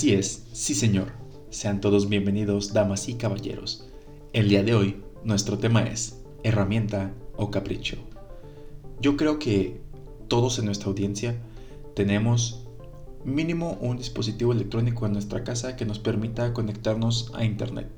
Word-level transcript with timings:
Así 0.00 0.14
es, 0.14 0.46
sí 0.54 0.74
señor. 0.74 1.12
Sean 1.50 1.82
todos 1.82 2.08
bienvenidos, 2.08 2.72
damas 2.72 3.06
y 3.10 3.16
caballeros. 3.16 3.86
El 4.32 4.48
día 4.48 4.62
de 4.62 4.74
hoy, 4.74 5.02
nuestro 5.24 5.58
tema 5.58 5.82
es 5.82 6.22
herramienta 6.42 7.12
o 7.36 7.50
capricho. 7.50 7.98
Yo 9.02 9.18
creo 9.18 9.38
que 9.38 9.82
todos 10.26 10.58
en 10.58 10.64
nuestra 10.64 10.88
audiencia 10.88 11.36
tenemos 11.94 12.66
mínimo 13.26 13.76
un 13.82 13.98
dispositivo 13.98 14.52
electrónico 14.52 15.04
en 15.04 15.12
nuestra 15.12 15.44
casa 15.44 15.76
que 15.76 15.84
nos 15.84 15.98
permita 15.98 16.54
conectarnos 16.54 17.30
a 17.34 17.44
Internet. 17.44 17.90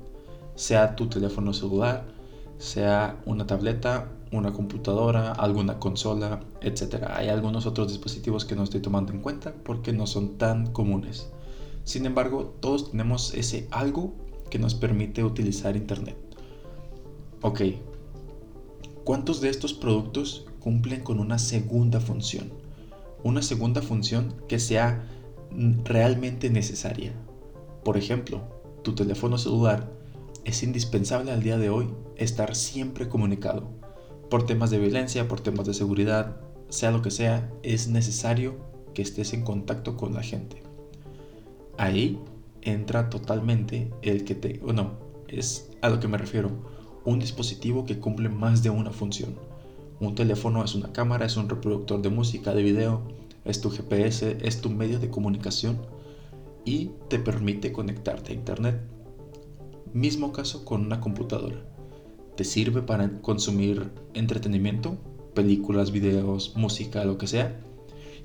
Sea 0.55 0.97
tu 0.97 1.07
teléfono 1.07 1.53
celular, 1.53 2.05
sea 2.57 3.21
una 3.25 3.47
tableta, 3.47 4.11
una 4.33 4.51
computadora, 4.51 5.31
alguna 5.31 5.79
consola, 5.79 6.41
etc. 6.59 7.05
Hay 7.11 7.29
algunos 7.29 7.65
otros 7.65 7.87
dispositivos 7.87 8.43
que 8.43 8.57
no 8.57 8.63
estoy 8.63 8.81
tomando 8.81 9.13
en 9.13 9.21
cuenta 9.21 9.53
porque 9.63 9.93
no 9.93 10.05
son 10.05 10.37
tan 10.37 10.73
comunes. 10.73 11.31
Sin 11.83 12.05
embargo, 12.05 12.55
todos 12.59 12.91
tenemos 12.91 13.33
ese 13.33 13.67
algo 13.71 14.13
que 14.49 14.59
nos 14.59 14.75
permite 14.75 15.23
utilizar 15.23 15.75
Internet. 15.75 16.17
Ok, 17.41 17.61
¿cuántos 19.03 19.41
de 19.41 19.49
estos 19.49 19.73
productos 19.73 20.45
cumplen 20.59 21.01
con 21.01 21.19
una 21.19 21.39
segunda 21.39 21.99
función? 21.99 22.53
Una 23.23 23.41
segunda 23.41 23.81
función 23.81 24.35
que 24.47 24.59
sea 24.59 25.07
realmente 25.83 26.49
necesaria. 26.49 27.13
Por 27.83 27.97
ejemplo, 27.97 28.41
tu 28.81 28.95
teléfono 28.95 29.37
celular 29.37 29.91
es 30.45 30.63
indispensable 30.63 31.31
al 31.31 31.43
día 31.43 31.57
de 31.57 31.69
hoy 31.69 31.89
estar 32.15 32.55
siempre 32.55 33.09
comunicado. 33.09 33.69
Por 34.29 34.45
temas 34.45 34.71
de 34.71 34.79
violencia, 34.79 35.27
por 35.27 35.41
temas 35.41 35.67
de 35.67 35.73
seguridad, 35.73 36.37
sea 36.69 36.91
lo 36.91 37.01
que 37.01 37.11
sea, 37.11 37.51
es 37.61 37.87
necesario 37.87 38.55
que 38.93 39.01
estés 39.01 39.33
en 39.33 39.43
contacto 39.43 39.97
con 39.97 40.13
la 40.13 40.23
gente. 40.23 40.63
Ahí 41.77 42.19
entra 42.61 43.09
totalmente 43.09 43.91
el 44.01 44.23
que 44.23 44.35
te... 44.35 44.61
O 44.63 44.73
no, 44.73 44.91
es 45.27 45.69
a 45.81 45.89
lo 45.89 45.99
que 45.99 46.07
me 46.07 46.17
refiero. 46.17 46.51
Un 47.05 47.19
dispositivo 47.19 47.85
que 47.85 47.99
cumple 47.99 48.29
más 48.29 48.63
de 48.63 48.69
una 48.69 48.91
función. 48.91 49.35
Un 49.99 50.15
teléfono 50.15 50.63
es 50.63 50.75
una 50.75 50.91
cámara, 50.91 51.25
es 51.25 51.37
un 51.37 51.49
reproductor 51.49 52.01
de 52.01 52.09
música, 52.09 52.53
de 52.53 52.63
video, 52.63 53.01
es 53.45 53.61
tu 53.61 53.69
GPS, 53.69 54.37
es 54.41 54.61
tu 54.61 54.69
medio 54.69 54.99
de 54.99 55.09
comunicación 55.09 55.77
y 56.65 56.91
te 57.09 57.19
permite 57.19 57.71
conectarte 57.71 58.31
a 58.31 58.35
Internet. 58.35 58.81
Mismo 59.93 60.31
caso 60.31 60.65
con 60.65 60.81
una 60.81 60.99
computadora. 60.99 61.57
Te 62.35 62.43
sirve 62.43 62.81
para 62.81 63.21
consumir 63.21 63.91
entretenimiento, 64.13 64.97
películas, 65.35 65.91
videos, 65.91 66.53
música, 66.55 67.05
lo 67.05 67.17
que 67.17 67.27
sea, 67.27 67.59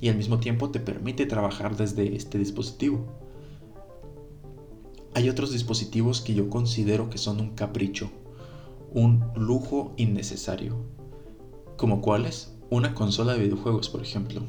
y 0.00 0.08
al 0.08 0.16
mismo 0.16 0.38
tiempo 0.38 0.70
te 0.70 0.80
permite 0.80 1.26
trabajar 1.26 1.76
desde 1.76 2.14
este 2.14 2.38
dispositivo. 2.38 3.06
Hay 5.14 5.28
otros 5.28 5.52
dispositivos 5.52 6.20
que 6.20 6.34
yo 6.34 6.48
considero 6.48 7.10
que 7.10 7.18
son 7.18 7.40
un 7.40 7.50
capricho, 7.50 8.10
un 8.92 9.24
lujo 9.34 9.94
innecesario. 9.96 10.76
¿Como 11.76 12.00
cuáles? 12.00 12.54
Una 12.70 12.94
consola 12.94 13.34
de 13.34 13.40
videojuegos, 13.40 13.88
por 13.88 14.02
ejemplo. 14.02 14.42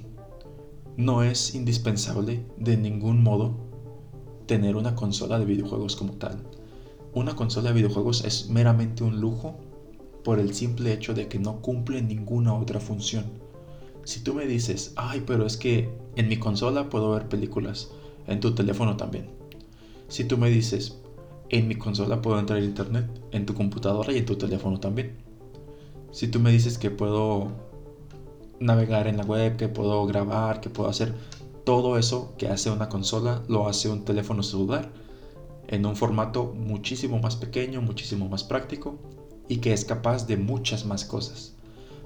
No 0.98 1.24
es 1.24 1.56
indispensable 1.56 2.46
de 2.58 2.78
ningún 2.78 3.24
modo 3.24 3.56
tener 4.46 4.76
una 4.76 4.96
consola 4.96 5.40
de 5.40 5.46
videojuegos 5.46 5.96
como 5.96 6.14
tal 6.14 6.44
una 7.14 7.36
consola 7.36 7.70
de 7.70 7.76
videojuegos 7.76 8.24
es 8.24 8.50
meramente 8.50 9.04
un 9.04 9.20
lujo 9.20 9.58
por 10.24 10.40
el 10.40 10.54
simple 10.54 10.94
hecho 10.94 11.16
de 11.16 11.28
que 11.28 11.40
no 11.40 11.62
cumple 11.62 12.04
ninguna 12.04 12.54
otra 12.54 12.80
función. 12.80 13.26
Si 14.04 14.20
tú 14.20 14.36
me 14.36 14.46
dices, 14.46 14.94
ay, 14.96 15.24
pero 15.26 15.46
es 15.46 15.58
que 15.58 15.90
en 16.16 16.28
mi 16.28 16.38
consola 16.38 16.90
puedo 16.90 17.10
ver 17.12 17.28
películas, 17.28 17.90
en 18.28 18.40
tu 18.40 18.54
teléfono 18.54 18.96
también. 18.96 19.39
Si 20.10 20.26
tú 20.26 20.38
me 20.38 20.50
dices, 20.50 21.00
en 21.50 21.68
mi 21.68 21.76
consola 21.76 22.22
puedo 22.22 22.40
entrar 22.40 22.60
a 22.60 22.64
internet, 22.64 23.08
en 23.32 23.46
tu 23.46 23.54
computadora 23.54 24.12
y 24.12 24.18
en 24.18 24.26
tu 24.26 24.36
teléfono 24.36 24.80
también. 24.80 25.18
Si 26.12 26.28
tú 26.28 26.40
me 26.40 26.52
dices 26.52 26.78
que 26.78 26.90
puedo 26.90 27.52
navegar 28.60 29.08
en 29.08 29.18
la 29.18 29.24
web, 29.24 29.56
que 29.56 29.70
puedo 29.70 30.06
grabar, 30.06 30.62
que 30.62 30.70
puedo 30.70 30.90
hacer 30.90 31.14
todo 31.64 31.98
eso 31.98 32.34
que 32.38 32.48
hace 32.48 32.72
una 32.72 32.90
consola, 32.90 33.44
lo 33.48 33.68
hace 33.68 33.88
un 33.88 34.04
teléfono 34.04 34.44
celular 34.44 34.92
en 35.68 35.86
un 35.86 35.96
formato 35.96 36.54
muchísimo 36.56 37.20
más 37.20 37.36
pequeño, 37.36 37.82
muchísimo 37.82 38.28
más 38.28 38.44
práctico 38.44 38.98
y 39.48 39.58
que 39.58 39.74
es 39.74 39.86
capaz 39.86 40.26
de 40.26 40.38
muchas 40.38 40.86
más 40.86 41.06
cosas. 41.06 41.56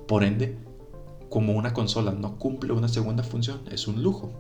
Por 0.08 0.26
ende, 0.26 0.58
como 1.30 1.54
una 1.54 1.74
consola 1.74 2.12
no 2.12 2.38
cumple 2.38 2.74
una 2.74 2.90
segunda 2.90 3.24
función, 3.24 3.62
es 3.72 3.88
un 3.88 4.04
lujo. 4.04 4.34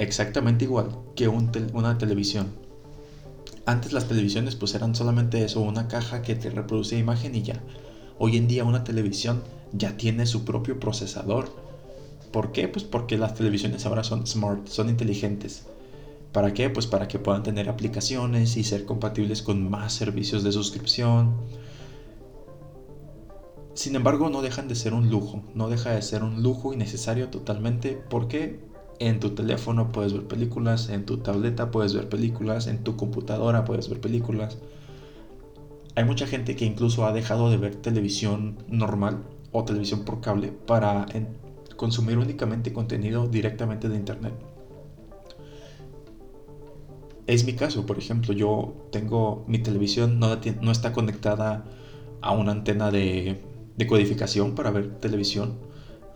Exactamente 0.00 0.64
igual 0.64 0.88
que 1.14 1.28
una 1.28 1.98
televisión. 1.98 2.54
Antes 3.66 3.92
las 3.92 4.08
televisiones 4.08 4.56
pues 4.56 4.74
eran 4.74 4.94
solamente 4.94 5.44
eso, 5.44 5.60
una 5.60 5.88
caja 5.88 6.22
que 6.22 6.34
te 6.34 6.48
reproducía 6.48 6.98
imagen 6.98 7.34
y 7.34 7.42
ya. 7.42 7.62
Hoy 8.18 8.38
en 8.38 8.48
día 8.48 8.64
una 8.64 8.82
televisión 8.82 9.42
ya 9.74 9.98
tiene 9.98 10.24
su 10.24 10.46
propio 10.46 10.80
procesador. 10.80 11.50
¿Por 12.32 12.50
qué? 12.50 12.66
Pues 12.66 12.82
porque 12.82 13.18
las 13.18 13.34
televisiones 13.34 13.84
ahora 13.84 14.02
son 14.02 14.26
smart, 14.26 14.68
son 14.68 14.88
inteligentes 14.88 15.66
¿Para 16.32 16.54
qué? 16.54 16.70
Pues 16.70 16.86
para 16.86 17.06
que 17.06 17.18
puedan 17.18 17.42
tener 17.42 17.68
aplicaciones 17.68 18.56
y 18.56 18.64
ser 18.64 18.86
compatibles 18.86 19.42
con 19.42 19.68
más 19.68 19.92
servicios 19.92 20.42
de 20.44 20.52
suscripción. 20.52 21.34
Sin 23.74 23.96
embargo, 23.96 24.30
no 24.30 24.40
dejan 24.40 24.66
de 24.66 24.76
ser 24.76 24.94
un 24.94 25.10
lujo, 25.10 25.42
no 25.54 25.68
deja 25.68 25.90
de 25.90 26.00
ser 26.00 26.22
un 26.22 26.42
lujo 26.42 26.72
innecesario 26.72 27.28
totalmente 27.28 28.02
porque 28.08 28.69
en 29.00 29.18
tu 29.18 29.30
teléfono 29.30 29.90
puedes 29.90 30.12
ver 30.12 30.24
películas, 30.24 30.90
en 30.90 31.06
tu 31.06 31.16
tableta 31.16 31.70
puedes 31.70 31.94
ver 31.94 32.08
películas, 32.08 32.66
en 32.66 32.84
tu 32.84 32.96
computadora 32.96 33.64
puedes 33.64 33.88
ver 33.88 34.00
películas. 34.00 34.58
Hay 35.96 36.04
mucha 36.04 36.26
gente 36.26 36.54
que 36.54 36.66
incluso 36.66 37.06
ha 37.06 37.12
dejado 37.12 37.50
de 37.50 37.56
ver 37.56 37.74
televisión 37.76 38.58
normal 38.68 39.24
o 39.52 39.64
televisión 39.64 40.04
por 40.04 40.20
cable 40.20 40.52
para 40.52 41.06
consumir 41.76 42.18
únicamente 42.18 42.74
contenido 42.74 43.26
directamente 43.26 43.88
de 43.88 43.96
internet. 43.96 44.34
Es 47.26 47.44
mi 47.44 47.54
caso, 47.54 47.86
por 47.86 47.96
ejemplo, 47.96 48.34
yo 48.34 48.74
tengo 48.92 49.44
mi 49.46 49.58
televisión 49.60 50.18
no, 50.18 50.38
no 50.60 50.72
está 50.72 50.92
conectada 50.92 51.64
a 52.20 52.32
una 52.32 52.52
antena 52.52 52.90
de, 52.90 53.40
de, 53.76 53.86
codificación 53.86 54.54
para 54.54 54.70
ver 54.70 54.98
televisión. 54.98 55.69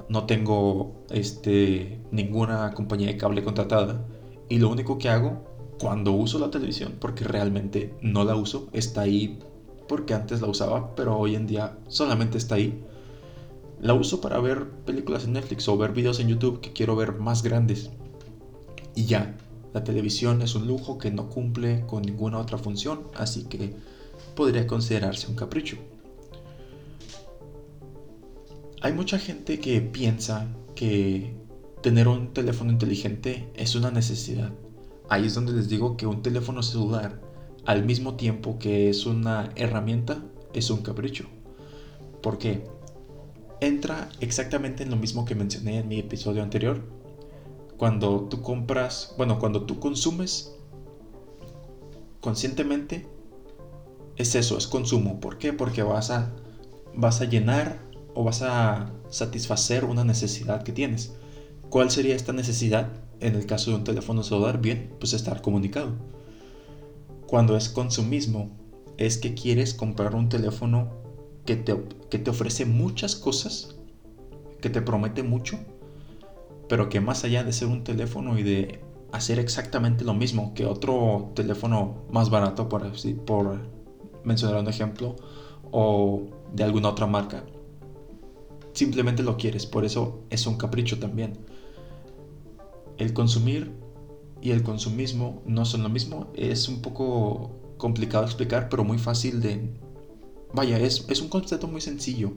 No 0.09 0.25
tengo 0.25 1.04
este, 1.10 2.00
ninguna 2.10 2.72
compañía 2.72 3.09
de 3.09 3.16
cable 3.16 3.42
contratada. 3.42 4.06
Y 4.48 4.59
lo 4.59 4.69
único 4.69 4.98
que 4.98 5.09
hago 5.09 5.44
cuando 5.81 6.12
uso 6.12 6.38
la 6.38 6.50
televisión, 6.50 6.94
porque 7.00 7.25
realmente 7.25 7.94
no 8.00 8.25
la 8.25 8.37
uso, 8.37 8.69
está 8.72 9.03
ahí 9.03 9.38
porque 9.88 10.14
antes 10.14 10.41
la 10.41 10.48
usaba, 10.48 10.94
pero 10.94 11.19
hoy 11.19 11.34
en 11.34 11.47
día 11.47 11.78
solamente 11.88 12.38
está 12.38 12.54
ahí. 12.56 12.82
La 13.81 13.94
uso 13.94 14.20
para 14.20 14.41
ver 14.41 14.70
películas 14.87 15.25
en 15.25 15.34
Netflix 15.34 15.69
o 15.69 15.76
ver 15.76 15.93
videos 15.93 16.20
en 16.20 16.28
YouTube 16.28 16.60
que 16.60 16.72
quiero 16.72 16.97
ver 16.97 17.14
más 17.14 17.43
grandes. 17.43 17.91
Y 18.94 19.04
ya, 19.04 19.37
la 19.72 19.84
televisión 19.84 20.41
es 20.41 20.54
un 20.54 20.66
lujo 20.66 20.98
que 20.98 21.10
no 21.10 21.28
cumple 21.28 21.84
con 21.87 22.03
ninguna 22.03 22.38
otra 22.38 22.59
función, 22.59 23.09
así 23.14 23.44
que 23.44 23.75
podría 24.34 24.66
considerarse 24.66 25.28
un 25.28 25.37
capricho. 25.37 25.76
Hay 28.84 28.93
mucha 28.93 29.19
gente 29.19 29.61
que 29.61 29.81
piensa 29.81 30.47
que 30.75 31.34
tener 31.81 32.06
un 32.06 32.34
teléfono 32.34 32.71
inteligente 32.71 33.50
es 33.55 33.75
una 33.77 33.91
necesidad. 33.91 34.53
Ahí 35.09 35.25
es 35.25 35.34
donde 35.34 35.55
les 35.55 35.71
digo 35.71 35.97
que 35.97 36.06
un 36.06 36.21
teléfono 36.21 36.62
celular, 36.62 37.19
al 37.65 37.87
mismo 37.87 38.17
tiempo 38.17 38.59
que 38.59 38.91
es 38.91 39.06
una 39.06 39.49
herramienta, 39.56 40.23
es 40.53 40.69
un 40.69 40.83
capricho. 40.83 41.25
¿Por 42.23 42.37
qué? 42.37 42.62
Entra 43.62 44.11
exactamente 44.21 44.83
en 44.83 44.91
lo 44.91 44.97
mismo 44.97 45.25
que 45.25 45.34
mencioné 45.34 45.78
en 45.78 45.89
mi 45.89 45.99
episodio 45.99 46.43
anterior, 46.43 46.83
cuando 47.78 48.28
tú 48.28 48.43
compras, 48.43 49.15
bueno, 49.17 49.39
cuando 49.39 49.62
tú 49.62 49.81
consumes 49.81 50.55
conscientemente, 52.20 53.06
es 54.17 54.35
eso, 54.35 54.58
es 54.58 54.67
consumo. 54.67 55.20
¿Por 55.20 55.38
qué? 55.38 55.55
Porque 55.55 55.82
vas 55.82 56.11
a, 56.11 56.35
vas 56.94 57.23
a 57.23 57.25
llenar 57.25 57.94
o 58.14 58.25
vas 58.25 58.43
a 58.43 58.93
satisfacer 59.11 59.84
una 59.84 60.05
necesidad 60.05 60.62
que 60.62 60.72
tienes. 60.72 61.14
¿Cuál 61.69 61.90
sería 61.90 62.14
esta 62.14 62.32
necesidad 62.32 62.88
en 63.20 63.34
el 63.34 63.46
caso 63.46 63.70
de 63.70 63.76
un 63.76 63.84
teléfono 63.84 64.22
celular? 64.22 64.61
Bien, 64.61 64.94
pues 64.99 65.12
estar 65.12 65.43
comunicado. 65.43 65.93
Cuando 67.26 67.56
es 67.56 67.69
consumismo, 67.69 68.50
es 68.96 69.19
que 69.19 69.34
quieres 69.34 69.75
comprar 69.75 70.14
un 70.14 70.28
teléfono 70.28 70.90
que 71.44 71.56
te, 71.56 71.76
que 72.11 72.19
te 72.19 72.31
ofrece 72.31 72.64
muchas 72.64 73.16
cosas, 73.16 73.76
que 74.60 74.70
te 74.70 74.82
promete 74.82 75.22
mucho, 75.22 75.58
pero 76.69 76.88
que 76.88 77.00
más 77.00 77.25
allá 77.25 77.44
de 77.44 77.52
ser 77.52 77.69
un 77.69 77.84
teléfono 77.84 78.38
y 78.38 78.43
de 78.43 78.81
hacer 79.12 79.38
exactamente 79.38 80.05
lo 80.05 80.14
mismo 80.14 80.55
que 80.55 80.67
otro 80.67 81.32
teléfono 81.34 82.05
más 82.10 82.31
barato, 82.31 82.69
por, 82.69 82.90
por 83.25 83.60
mencionar 84.25 84.60
un 84.60 84.69
ejemplo, 84.69 85.17
o 85.70 86.22
de 86.52 86.64
alguna 86.64 86.88
otra 86.88 87.06
marca, 87.06 87.44
simplemente 88.75 89.23
lo 89.23 89.37
quieres, 89.37 89.67
por 89.67 89.85
eso 89.85 90.25
es 90.31 90.47
un 90.47 90.56
capricho 90.56 90.99
también. 90.99 91.38
El 92.99 93.12
consumir 93.12 93.73
y 94.43 94.50
el 94.50 94.62
consumismo 94.62 95.43
no 95.47 95.65
son 95.65 95.82
lo 95.82 95.88
mismo. 95.88 96.31
Es 96.35 96.69
un 96.69 96.82
poco 96.82 97.50
complicado 97.79 98.25
explicar, 98.25 98.69
pero 98.69 98.85
muy 98.85 98.99
fácil 98.99 99.41
de... 99.41 99.71
Vaya, 100.53 100.79
es, 100.79 101.06
es 101.09 101.23
un 101.23 101.29
concepto 101.29 101.67
muy 101.67 101.81
sencillo. 101.81 102.32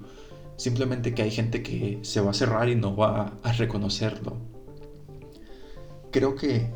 Simplemente 0.55 1.13
que 1.13 1.21
hay 1.21 1.31
gente 1.31 1.61
que 1.61 1.99
se 2.01 2.21
va 2.21 2.31
a 2.31 2.33
cerrar 2.33 2.69
y 2.69 2.75
no 2.75 2.95
va 2.95 3.37
a 3.43 3.51
reconocerlo. 3.51 4.37
Creo 6.11 6.35
que 6.35 6.71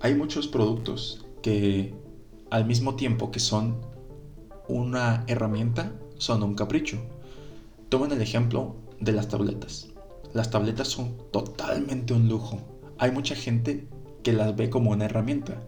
hay 0.00 0.14
muchos 0.14 0.46
productos 0.46 1.26
que 1.42 1.94
al 2.50 2.64
mismo 2.64 2.94
tiempo 2.94 3.30
que 3.30 3.40
son 3.40 3.80
una 4.68 5.24
herramienta, 5.26 5.92
son 6.16 6.42
un 6.42 6.54
capricho. 6.54 6.98
Tomen 7.88 8.12
el 8.12 8.22
ejemplo 8.22 8.76
de 9.00 9.12
las 9.12 9.28
tabletas. 9.28 9.88
Las 10.32 10.50
tabletas 10.50 10.88
son 10.88 11.16
totalmente 11.30 12.14
un 12.14 12.28
lujo. 12.28 12.58
Hay 12.98 13.10
mucha 13.12 13.34
gente 13.34 13.88
que 14.22 14.32
las 14.32 14.56
ve 14.56 14.70
como 14.70 14.90
una 14.90 15.04
herramienta. 15.04 15.62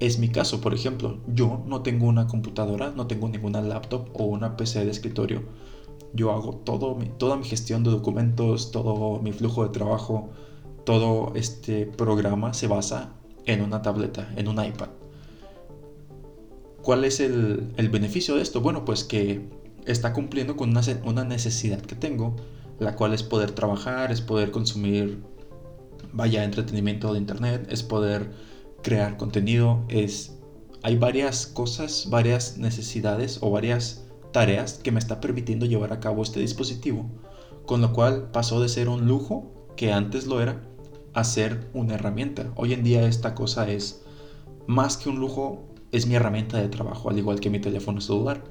Es 0.00 0.18
mi 0.18 0.28
caso, 0.28 0.60
por 0.60 0.74
ejemplo, 0.74 1.20
yo 1.26 1.64
no 1.66 1.82
tengo 1.82 2.06
una 2.06 2.28
computadora, 2.28 2.92
no 2.94 3.06
tengo 3.06 3.28
ninguna 3.28 3.60
laptop 3.60 4.10
o 4.14 4.24
una 4.24 4.56
PC 4.56 4.84
de 4.84 4.90
escritorio. 4.90 5.42
Yo 6.12 6.32
hago 6.32 6.56
todo 6.56 6.96
toda 7.18 7.36
mi 7.36 7.44
gestión 7.44 7.82
de 7.82 7.90
documentos, 7.90 8.70
todo 8.70 9.20
mi 9.20 9.32
flujo 9.32 9.64
de 9.64 9.70
trabajo, 9.70 10.30
todo 10.84 11.32
este 11.34 11.86
programa 11.86 12.54
se 12.54 12.68
basa 12.68 13.14
en 13.44 13.62
una 13.62 13.82
tableta, 13.82 14.32
en 14.36 14.48
un 14.48 14.64
iPad. 14.64 14.88
¿Cuál 16.82 17.04
es 17.04 17.20
el, 17.20 17.74
beneficio 17.90 18.36
de 18.36 18.42
esto? 18.42 18.60
Bueno, 18.60 18.84
pues 18.84 19.04
que 19.04 19.48
está 19.92 20.12
cumpliendo 20.12 20.56
con 20.56 20.70
una, 20.70 20.82
una 21.04 21.24
necesidad 21.24 21.80
que 21.80 21.94
tengo, 21.94 22.36
la 22.78 22.94
cual 22.94 23.14
es 23.14 23.22
poder 23.22 23.52
trabajar, 23.52 24.12
es 24.12 24.20
poder 24.20 24.50
consumir, 24.50 25.22
vaya, 26.12 26.44
entretenimiento 26.44 27.12
de 27.12 27.18
internet, 27.18 27.66
es 27.70 27.82
poder 27.82 28.30
crear 28.82 29.16
contenido, 29.16 29.84
es... 29.88 30.34
Hay 30.84 30.96
varias 30.96 31.46
cosas, 31.46 32.06
varias 32.08 32.56
necesidades 32.56 33.38
o 33.42 33.50
varias 33.50 34.04
tareas 34.32 34.74
que 34.74 34.92
me 34.92 35.00
está 35.00 35.20
permitiendo 35.20 35.66
llevar 35.66 35.92
a 35.92 35.98
cabo 35.98 36.22
este 36.22 36.38
dispositivo, 36.38 37.10
con 37.66 37.80
lo 37.80 37.92
cual 37.92 38.30
pasó 38.30 38.60
de 38.60 38.68
ser 38.68 38.88
un 38.88 39.08
lujo, 39.08 39.68
que 39.76 39.92
antes 39.92 40.26
lo 40.26 40.40
era, 40.40 40.62
a 41.14 41.24
ser 41.24 41.68
una 41.74 41.94
herramienta. 41.94 42.52
Hoy 42.54 42.74
en 42.74 42.84
día 42.84 43.08
esta 43.08 43.34
cosa 43.34 43.68
es 43.68 44.02
más 44.68 44.96
que 44.96 45.08
un 45.08 45.18
lujo, 45.18 45.64
es 45.90 46.06
mi 46.06 46.14
herramienta 46.14 46.58
de 46.58 46.68
trabajo, 46.68 47.10
al 47.10 47.18
igual 47.18 47.40
que 47.40 47.50
mi 47.50 47.58
teléfono 47.58 48.00
celular. 48.00 48.44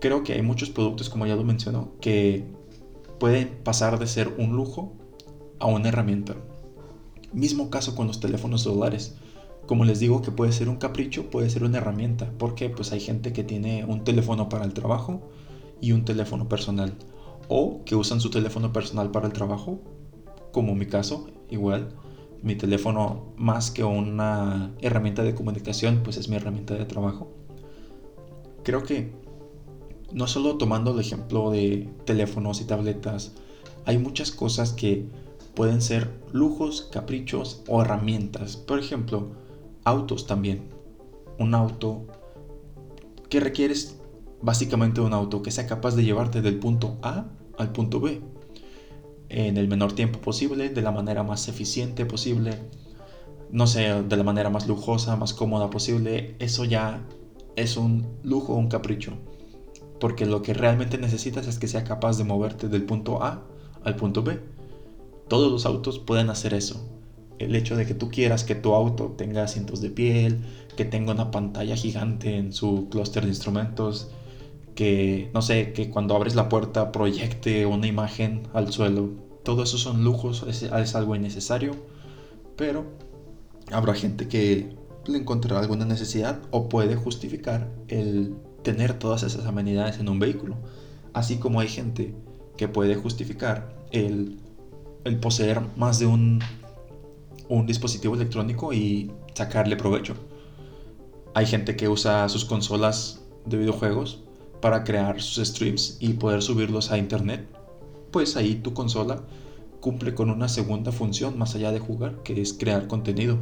Creo 0.00 0.22
que 0.22 0.34
hay 0.34 0.42
muchos 0.42 0.70
productos, 0.70 1.10
como 1.10 1.26
ya 1.26 1.36
lo 1.36 1.44
mencionó, 1.44 1.92
que 2.00 2.44
pueden 3.18 3.58
pasar 3.64 3.98
de 3.98 4.06
ser 4.06 4.28
un 4.38 4.54
lujo 4.54 4.92
a 5.58 5.66
una 5.66 5.88
herramienta. 5.88 6.36
Mismo 7.32 7.70
caso 7.70 7.94
con 7.94 8.06
los 8.06 8.20
teléfonos 8.20 8.62
celulares. 8.62 9.14
Como 9.66 9.84
les 9.84 10.00
digo 10.00 10.22
que 10.22 10.30
puede 10.30 10.52
ser 10.52 10.68
un 10.68 10.76
capricho, 10.76 11.30
puede 11.30 11.50
ser 11.50 11.64
una 11.64 11.78
herramienta. 11.78 12.32
porque 12.38 12.70
Pues 12.70 12.92
hay 12.92 13.00
gente 13.00 13.32
que 13.32 13.44
tiene 13.44 13.84
un 13.84 14.04
teléfono 14.04 14.48
para 14.48 14.64
el 14.64 14.72
trabajo 14.72 15.20
y 15.80 15.92
un 15.92 16.04
teléfono 16.04 16.48
personal. 16.48 16.94
O 17.48 17.82
que 17.84 17.96
usan 17.96 18.20
su 18.20 18.30
teléfono 18.30 18.72
personal 18.72 19.10
para 19.10 19.26
el 19.26 19.32
trabajo, 19.32 19.80
como 20.52 20.74
mi 20.74 20.86
caso, 20.86 21.28
igual 21.50 21.94
mi 22.42 22.54
teléfono 22.54 23.32
más 23.36 23.70
que 23.70 23.84
una 23.84 24.72
herramienta 24.80 25.22
de 25.22 25.34
comunicación, 25.34 26.00
pues 26.04 26.16
es 26.16 26.28
mi 26.28 26.36
herramienta 26.36 26.74
de 26.74 26.84
trabajo. 26.84 27.32
Creo 28.62 28.82
que 28.82 29.12
no 30.12 30.26
solo 30.26 30.56
tomando 30.56 30.92
el 30.92 31.00
ejemplo 31.00 31.50
de 31.50 31.88
teléfonos 32.04 32.60
y 32.60 32.64
tabletas, 32.64 33.32
hay 33.84 33.98
muchas 33.98 34.30
cosas 34.30 34.72
que 34.72 35.06
pueden 35.54 35.82
ser 35.82 36.10
lujos, 36.32 36.88
caprichos 36.92 37.62
o 37.68 37.82
herramientas. 37.82 38.56
Por 38.56 38.78
ejemplo, 38.78 39.32
autos 39.84 40.26
también. 40.26 40.68
Un 41.38 41.54
auto 41.54 42.06
que 43.28 43.40
requieres 43.40 43.98
básicamente 44.40 45.00
un 45.00 45.12
auto 45.12 45.42
que 45.42 45.50
sea 45.50 45.66
capaz 45.66 45.94
de 45.94 46.04
llevarte 46.04 46.42
del 46.42 46.58
punto 46.58 46.98
A 47.02 47.26
al 47.58 47.72
punto 47.72 48.00
B 48.00 48.20
en 49.28 49.56
el 49.56 49.68
menor 49.68 49.92
tiempo 49.92 50.20
posible, 50.20 50.70
de 50.70 50.82
la 50.82 50.90
manera 50.90 51.22
más 51.22 51.48
eficiente 51.48 52.06
posible, 52.06 52.52
no 53.50 53.66
sé, 53.66 54.02
de 54.02 54.16
la 54.16 54.22
manera 54.22 54.48
más 54.48 54.66
lujosa, 54.66 55.16
más 55.16 55.34
cómoda 55.34 55.68
posible, 55.70 56.34
eso 56.38 56.64
ya 56.64 57.04
es 57.56 57.76
un 57.76 58.06
lujo, 58.22 58.54
un 58.54 58.68
capricho. 58.68 59.12
Porque 60.00 60.26
lo 60.26 60.42
que 60.42 60.54
realmente 60.54 60.98
necesitas 60.98 61.46
es 61.46 61.58
que 61.58 61.68
sea 61.68 61.84
capaz 61.84 62.18
de 62.18 62.24
moverte 62.24 62.68
del 62.68 62.84
punto 62.84 63.22
A 63.22 63.44
al 63.84 63.96
punto 63.96 64.22
B. 64.22 64.40
Todos 65.28 65.50
los 65.50 65.66
autos 65.66 65.98
pueden 65.98 66.30
hacer 66.30 66.54
eso. 66.54 66.88
El 67.38 67.54
hecho 67.54 67.76
de 67.76 67.86
que 67.86 67.94
tú 67.94 68.08
quieras 68.08 68.44
que 68.44 68.54
tu 68.54 68.74
auto 68.74 69.14
tenga 69.16 69.44
asientos 69.44 69.80
de 69.80 69.90
piel, 69.90 70.40
que 70.76 70.84
tenga 70.84 71.12
una 71.12 71.30
pantalla 71.30 71.76
gigante 71.76 72.36
en 72.36 72.52
su 72.52 72.88
clúster 72.88 73.24
de 73.24 73.30
instrumentos, 73.30 74.10
que, 74.74 75.30
no 75.34 75.42
sé, 75.42 75.72
que 75.72 75.90
cuando 75.90 76.14
abres 76.14 76.34
la 76.34 76.48
puerta 76.48 76.92
proyecte 76.92 77.66
una 77.66 77.86
imagen 77.86 78.48
al 78.52 78.72
suelo. 78.72 79.10
Todo 79.42 79.62
eso 79.62 79.78
son 79.78 80.04
lujos, 80.04 80.44
es, 80.48 80.62
es 80.62 80.94
algo 80.94 81.16
innecesario, 81.16 81.72
pero 82.56 82.86
habrá 83.72 83.94
gente 83.94 84.28
que 84.28 84.76
le 85.06 85.18
encontrará 85.18 85.60
alguna 85.60 85.84
necesidad 85.84 86.40
o 86.50 86.68
puede 86.68 86.96
justificar 86.96 87.72
el 87.88 88.36
tener 88.68 88.98
todas 88.98 89.22
esas 89.22 89.46
amenidades 89.46 89.98
en 89.98 90.10
un 90.10 90.18
vehículo. 90.18 90.54
Así 91.14 91.38
como 91.38 91.60
hay 91.60 91.68
gente 91.68 92.14
que 92.58 92.68
puede 92.68 92.96
justificar 92.96 93.74
el, 93.92 94.38
el 95.04 95.18
poseer 95.18 95.62
más 95.78 95.98
de 95.98 96.04
un, 96.04 96.40
un 97.48 97.66
dispositivo 97.66 98.14
electrónico 98.14 98.74
y 98.74 99.10
sacarle 99.32 99.76
provecho. 99.76 100.16
Hay 101.32 101.46
gente 101.46 101.76
que 101.76 101.88
usa 101.88 102.28
sus 102.28 102.44
consolas 102.44 103.22
de 103.46 103.56
videojuegos 103.56 104.22
para 104.60 104.84
crear 104.84 105.22
sus 105.22 105.48
streams 105.48 105.96
y 105.98 106.12
poder 106.14 106.42
subirlos 106.42 106.90
a 106.90 106.98
internet, 106.98 107.48
pues 108.10 108.36
ahí 108.36 108.56
tu 108.56 108.74
consola 108.74 109.22
cumple 109.80 110.14
con 110.14 110.28
una 110.28 110.48
segunda 110.48 110.92
función 110.92 111.38
más 111.38 111.54
allá 111.54 111.72
de 111.72 111.78
jugar, 111.78 112.22
que 112.22 112.42
es 112.42 112.52
crear 112.52 112.86
contenido. 112.86 113.38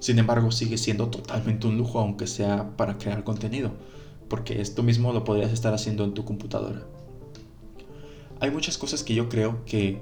Sin 0.00 0.18
embargo, 0.18 0.50
sigue 0.50 0.78
siendo 0.78 1.10
totalmente 1.10 1.68
un 1.68 1.78
lujo 1.78 2.00
aunque 2.00 2.26
sea 2.26 2.76
para 2.76 2.98
crear 2.98 3.22
contenido, 3.22 3.70
porque 4.28 4.60
esto 4.60 4.82
mismo 4.82 5.12
lo 5.12 5.24
podrías 5.24 5.52
estar 5.52 5.74
haciendo 5.74 6.04
en 6.04 6.14
tu 6.14 6.24
computadora. 6.24 6.86
Hay 8.40 8.50
muchas 8.50 8.78
cosas 8.78 9.02
que 9.02 9.14
yo 9.14 9.28
creo 9.28 9.64
que 9.64 10.00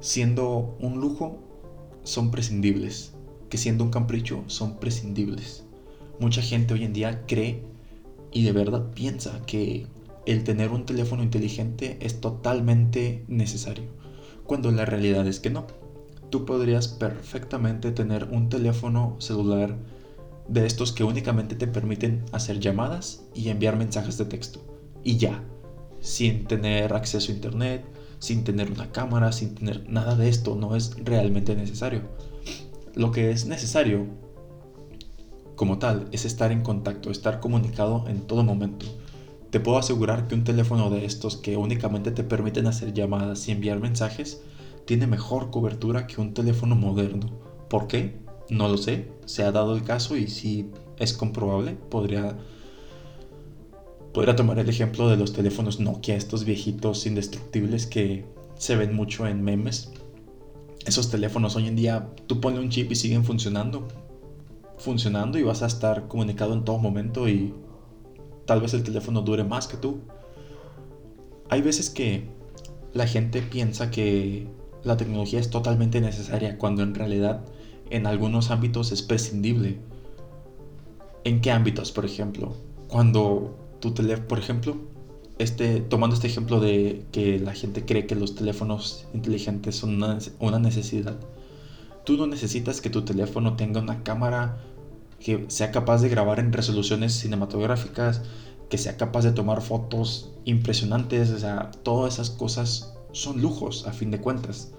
siendo 0.00 0.76
un 0.80 1.00
lujo 1.00 1.38
son 2.04 2.30
prescindibles, 2.30 3.12
que 3.50 3.58
siendo 3.58 3.84
un 3.84 3.90
capricho 3.90 4.44
son 4.46 4.78
prescindibles. 4.78 5.64
Mucha 6.18 6.40
gente 6.40 6.74
hoy 6.74 6.84
en 6.84 6.92
día 6.92 7.26
cree 7.26 7.62
y 8.32 8.44
de 8.44 8.52
verdad 8.52 8.90
piensa 8.94 9.42
que 9.46 9.86
el 10.24 10.44
tener 10.44 10.70
un 10.70 10.86
teléfono 10.86 11.22
inteligente 11.22 11.98
es 12.00 12.20
totalmente 12.20 13.24
necesario, 13.28 13.84
cuando 14.44 14.70
la 14.72 14.84
realidad 14.84 15.26
es 15.26 15.40
que 15.40 15.50
no. 15.50 15.66
Tú 16.30 16.44
podrías 16.44 16.88
perfectamente 16.88 17.92
tener 17.92 18.24
un 18.24 18.48
teléfono 18.48 19.16
celular 19.20 19.76
de 20.48 20.66
estos 20.66 20.92
que 20.92 21.04
únicamente 21.04 21.54
te 21.54 21.66
permiten 21.66 22.24
hacer 22.32 22.60
llamadas 22.60 23.24
y 23.34 23.48
enviar 23.48 23.76
mensajes 23.76 24.18
de 24.18 24.26
texto. 24.26 24.60
Y 25.02 25.16
ya, 25.16 25.42
sin 26.00 26.46
tener 26.46 26.92
acceso 26.92 27.32
a 27.32 27.34
internet, 27.34 27.84
sin 28.18 28.44
tener 28.44 28.70
una 28.70 28.92
cámara, 28.92 29.32
sin 29.32 29.54
tener 29.54 29.88
nada 29.88 30.16
de 30.16 30.28
esto, 30.28 30.54
no 30.54 30.76
es 30.76 30.96
realmente 31.04 31.54
necesario. 31.54 32.02
Lo 32.94 33.10
que 33.10 33.30
es 33.30 33.46
necesario 33.46 34.06
como 35.54 35.78
tal 35.78 36.08
es 36.12 36.24
estar 36.24 36.52
en 36.52 36.62
contacto, 36.62 37.10
estar 37.10 37.40
comunicado 37.40 38.04
en 38.08 38.20
todo 38.22 38.44
momento. 38.44 38.86
Te 39.50 39.60
puedo 39.60 39.78
asegurar 39.78 40.28
que 40.28 40.34
un 40.34 40.44
teléfono 40.44 40.90
de 40.90 41.04
estos 41.04 41.36
que 41.36 41.56
únicamente 41.56 42.10
te 42.10 42.24
permiten 42.24 42.66
hacer 42.66 42.92
llamadas 42.92 43.48
y 43.48 43.52
enviar 43.52 43.80
mensajes 43.80 44.42
tiene 44.84 45.06
mejor 45.06 45.50
cobertura 45.50 46.06
que 46.06 46.20
un 46.20 46.34
teléfono 46.34 46.76
moderno. 46.76 47.30
¿Por 47.68 47.86
qué? 47.86 48.25
No 48.48 48.68
lo 48.68 48.78
sé, 48.78 49.08
se 49.24 49.42
ha 49.42 49.52
dado 49.52 49.74
el 49.74 49.82
caso 49.82 50.16
y 50.16 50.28
si 50.28 50.70
es 50.98 51.12
comprobable, 51.12 51.76
podría, 51.90 52.36
podría 54.12 54.36
tomar 54.36 54.58
el 54.58 54.68
ejemplo 54.68 55.08
de 55.08 55.16
los 55.16 55.32
teléfonos 55.32 55.80
Nokia, 55.80 56.16
estos 56.16 56.44
viejitos 56.44 57.06
indestructibles 57.06 57.86
que 57.86 58.24
se 58.56 58.76
ven 58.76 58.94
mucho 58.94 59.26
en 59.26 59.42
memes. 59.42 59.90
Esos 60.84 61.10
teléfonos 61.10 61.56
hoy 61.56 61.66
en 61.66 61.76
día, 61.76 62.08
tú 62.26 62.40
pones 62.40 62.60
un 62.60 62.70
chip 62.70 62.92
y 62.92 62.94
siguen 62.94 63.24
funcionando 63.24 63.88
funcionando 64.78 65.38
y 65.38 65.42
vas 65.42 65.62
a 65.62 65.66
estar 65.66 66.08
comunicado 66.08 66.54
en 66.54 66.64
todo 66.64 66.78
momento 66.78 67.28
y 67.28 67.54
tal 68.44 68.60
vez 68.60 68.74
el 68.74 68.82
teléfono 68.82 69.22
dure 69.22 69.44
más 69.44 69.66
que 69.66 69.76
tú. 69.76 70.00
Hay 71.48 71.62
veces 71.62 71.90
que 71.90 72.28
la 72.92 73.06
gente 73.06 73.42
piensa 73.42 73.90
que 73.90 74.46
la 74.84 74.96
tecnología 74.96 75.40
es 75.40 75.50
totalmente 75.50 76.00
necesaria 76.00 76.58
cuando 76.58 76.82
en 76.82 76.94
realidad 76.94 77.44
en 77.90 78.06
algunos 78.06 78.50
ámbitos 78.50 78.92
es 78.92 79.02
prescindible. 79.02 79.78
¿En 81.24 81.40
qué 81.40 81.50
ámbitos, 81.50 81.92
por 81.92 82.04
ejemplo? 82.04 82.54
Cuando 82.88 83.56
tu 83.80 83.92
teléfono, 83.92 84.28
por 84.28 84.38
ejemplo, 84.38 84.76
este, 85.38 85.80
tomando 85.80 86.14
este 86.14 86.28
ejemplo 86.28 86.60
de 86.60 87.04
que 87.12 87.38
la 87.38 87.52
gente 87.52 87.84
cree 87.84 88.06
que 88.06 88.14
los 88.14 88.34
teléfonos 88.34 89.06
inteligentes 89.12 89.76
son 89.76 89.96
una, 89.96 90.18
una 90.40 90.58
necesidad 90.58 91.18
Tú 92.06 92.16
no 92.16 92.28
necesitas 92.28 92.80
que 92.80 92.88
tu 92.88 93.02
teléfono 93.02 93.56
tenga 93.56 93.80
una 93.80 94.04
cámara 94.04 94.58
que 95.18 95.46
sea 95.48 95.72
capaz 95.72 96.02
de 96.02 96.08
grabar 96.08 96.38
en 96.38 96.52
resoluciones 96.52 97.14
cinematográficas, 97.14 98.22
que 98.70 98.78
sea 98.78 98.96
capaz 98.96 99.24
de 99.24 99.32
tomar 99.32 99.60
fotos 99.60 100.30
impresionantes, 100.44 101.30
o 101.30 101.38
sea, 101.40 101.72
todas 101.82 102.14
esas 102.14 102.30
cosas 102.30 102.94
son 103.10 103.42
lujos 103.42 103.88
a 103.88 103.92
fin 103.92 104.12
de 104.12 104.20
cuentas. 104.20 104.70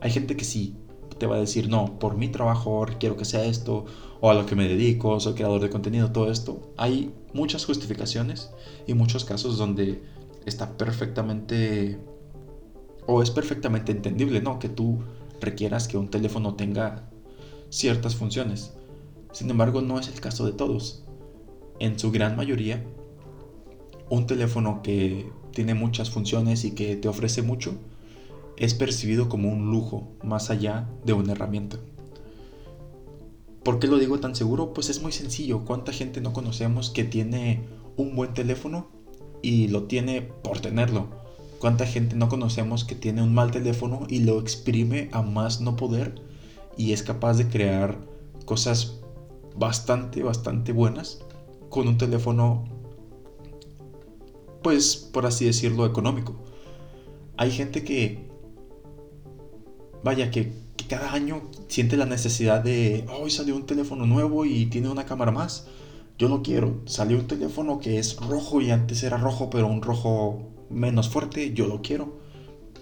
Hay 0.00 0.12
gente 0.12 0.34
que 0.34 0.46
sí 0.46 0.74
te 1.18 1.26
va 1.26 1.36
a 1.36 1.40
decir, 1.40 1.68
no, 1.68 1.98
por 1.98 2.16
mi 2.16 2.28
trabajo 2.28 2.86
quiero 2.98 3.16
que 3.16 3.24
sea 3.24 3.44
esto, 3.44 3.84
o 4.20 4.30
a 4.30 4.34
lo 4.34 4.46
que 4.46 4.56
me 4.56 4.68
dedico, 4.68 5.18
soy 5.20 5.34
creador 5.34 5.60
de 5.60 5.70
contenido, 5.70 6.12
todo 6.12 6.30
esto. 6.30 6.72
Hay 6.76 7.14
muchas 7.32 7.64
justificaciones 7.64 8.50
y 8.86 8.94
muchos 8.94 9.24
casos 9.24 9.58
donde 9.58 10.02
está 10.46 10.76
perfectamente, 10.76 11.98
o 13.06 13.22
es 13.22 13.30
perfectamente 13.30 13.92
entendible, 13.92 14.40
¿no? 14.40 14.58
Que 14.58 14.68
tú 14.68 15.00
requieras 15.40 15.88
que 15.88 15.98
un 15.98 16.08
teléfono 16.08 16.54
tenga 16.54 17.08
ciertas 17.68 18.14
funciones. 18.14 18.72
Sin 19.32 19.50
embargo, 19.50 19.80
no 19.80 19.98
es 19.98 20.08
el 20.08 20.20
caso 20.20 20.44
de 20.44 20.52
todos. 20.52 21.04
En 21.80 21.98
su 21.98 22.12
gran 22.12 22.36
mayoría, 22.36 22.84
un 24.08 24.26
teléfono 24.26 24.82
que 24.82 25.30
tiene 25.52 25.74
muchas 25.74 26.10
funciones 26.10 26.64
y 26.64 26.72
que 26.72 26.96
te 26.96 27.08
ofrece 27.08 27.42
mucho, 27.42 27.74
es 28.56 28.74
percibido 28.74 29.28
como 29.28 29.48
un 29.48 29.70
lujo 29.70 30.12
más 30.22 30.50
allá 30.50 30.88
de 31.04 31.12
una 31.12 31.32
herramienta. 31.32 31.78
¿Por 33.62 33.78
qué 33.78 33.86
lo 33.86 33.98
digo 33.98 34.18
tan 34.18 34.34
seguro? 34.34 34.72
Pues 34.72 34.90
es 34.90 35.02
muy 35.02 35.12
sencillo. 35.12 35.64
¿Cuánta 35.64 35.92
gente 35.92 36.20
no 36.20 36.32
conocemos 36.32 36.90
que 36.90 37.04
tiene 37.04 37.64
un 37.96 38.16
buen 38.16 38.34
teléfono 38.34 38.88
y 39.40 39.68
lo 39.68 39.84
tiene 39.84 40.22
por 40.22 40.60
tenerlo? 40.60 41.08
¿Cuánta 41.60 41.86
gente 41.86 42.16
no 42.16 42.28
conocemos 42.28 42.84
que 42.84 42.96
tiene 42.96 43.22
un 43.22 43.34
mal 43.34 43.52
teléfono 43.52 44.06
y 44.08 44.18
lo 44.20 44.40
exprime 44.40 45.08
a 45.12 45.22
más 45.22 45.60
no 45.60 45.76
poder 45.76 46.20
y 46.76 46.92
es 46.92 47.04
capaz 47.04 47.34
de 47.34 47.48
crear 47.48 47.98
cosas 48.46 49.00
bastante, 49.56 50.24
bastante 50.24 50.72
buenas 50.72 51.20
con 51.68 51.86
un 51.86 51.98
teléfono, 51.98 52.64
pues 54.62 54.96
por 54.96 55.24
así 55.24 55.44
decirlo, 55.44 55.86
económico? 55.86 56.34
Hay 57.36 57.52
gente 57.52 57.84
que 57.84 58.31
vaya, 60.02 60.30
que, 60.30 60.52
cada 60.88 61.12
año 61.12 61.42
siente 61.68 61.96
la 61.96 62.06
necesidad 62.06 62.62
de, 62.62 63.06
hoy 63.18 63.30
salió 63.30 63.56
un 63.56 63.66
teléfono 63.66 64.06
nuevo 64.06 64.44
y 64.44 64.66
tiene 64.66 64.88
una 64.88 65.06
cámara 65.06 65.32
más. 65.32 65.66
Yo 66.18 66.28
lo 66.28 66.42
quiero. 66.42 66.82
Salió 66.86 67.18
un 67.18 67.26
teléfono 67.26 67.78
que 67.78 67.98
es 67.98 68.16
rojo 68.16 68.60
y 68.60 68.70
antes 68.70 69.02
era 69.02 69.16
rojo, 69.16 69.48
pero 69.48 69.66
un 69.66 69.80
rojo 69.80 70.50
menos 70.70 71.08
fuerte. 71.08 71.52
Yo 71.54 71.66
lo 71.66 71.82
quiero. 71.82 72.18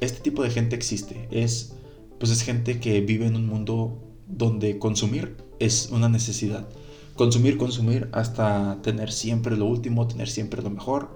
Este 0.00 0.20
tipo 0.20 0.42
de 0.42 0.50
gente 0.50 0.76
existe. 0.76 1.28
Es, 1.30 1.74
pues 2.18 2.32
es 2.32 2.42
gente 2.42 2.80
que 2.80 3.00
vive 3.00 3.26
en 3.26 3.36
un 3.36 3.46
mundo 3.46 4.02
donde 4.26 4.78
consumir 4.78 5.36
es 5.58 5.90
una 5.92 6.08
necesidad. 6.08 6.68
Consumir, 7.14 7.58
consumir 7.58 8.08
hasta 8.12 8.80
tener 8.82 9.12
siempre 9.12 9.56
lo 9.56 9.66
último, 9.66 10.08
tener 10.08 10.28
siempre 10.28 10.62
lo 10.62 10.70
mejor. 10.70 11.14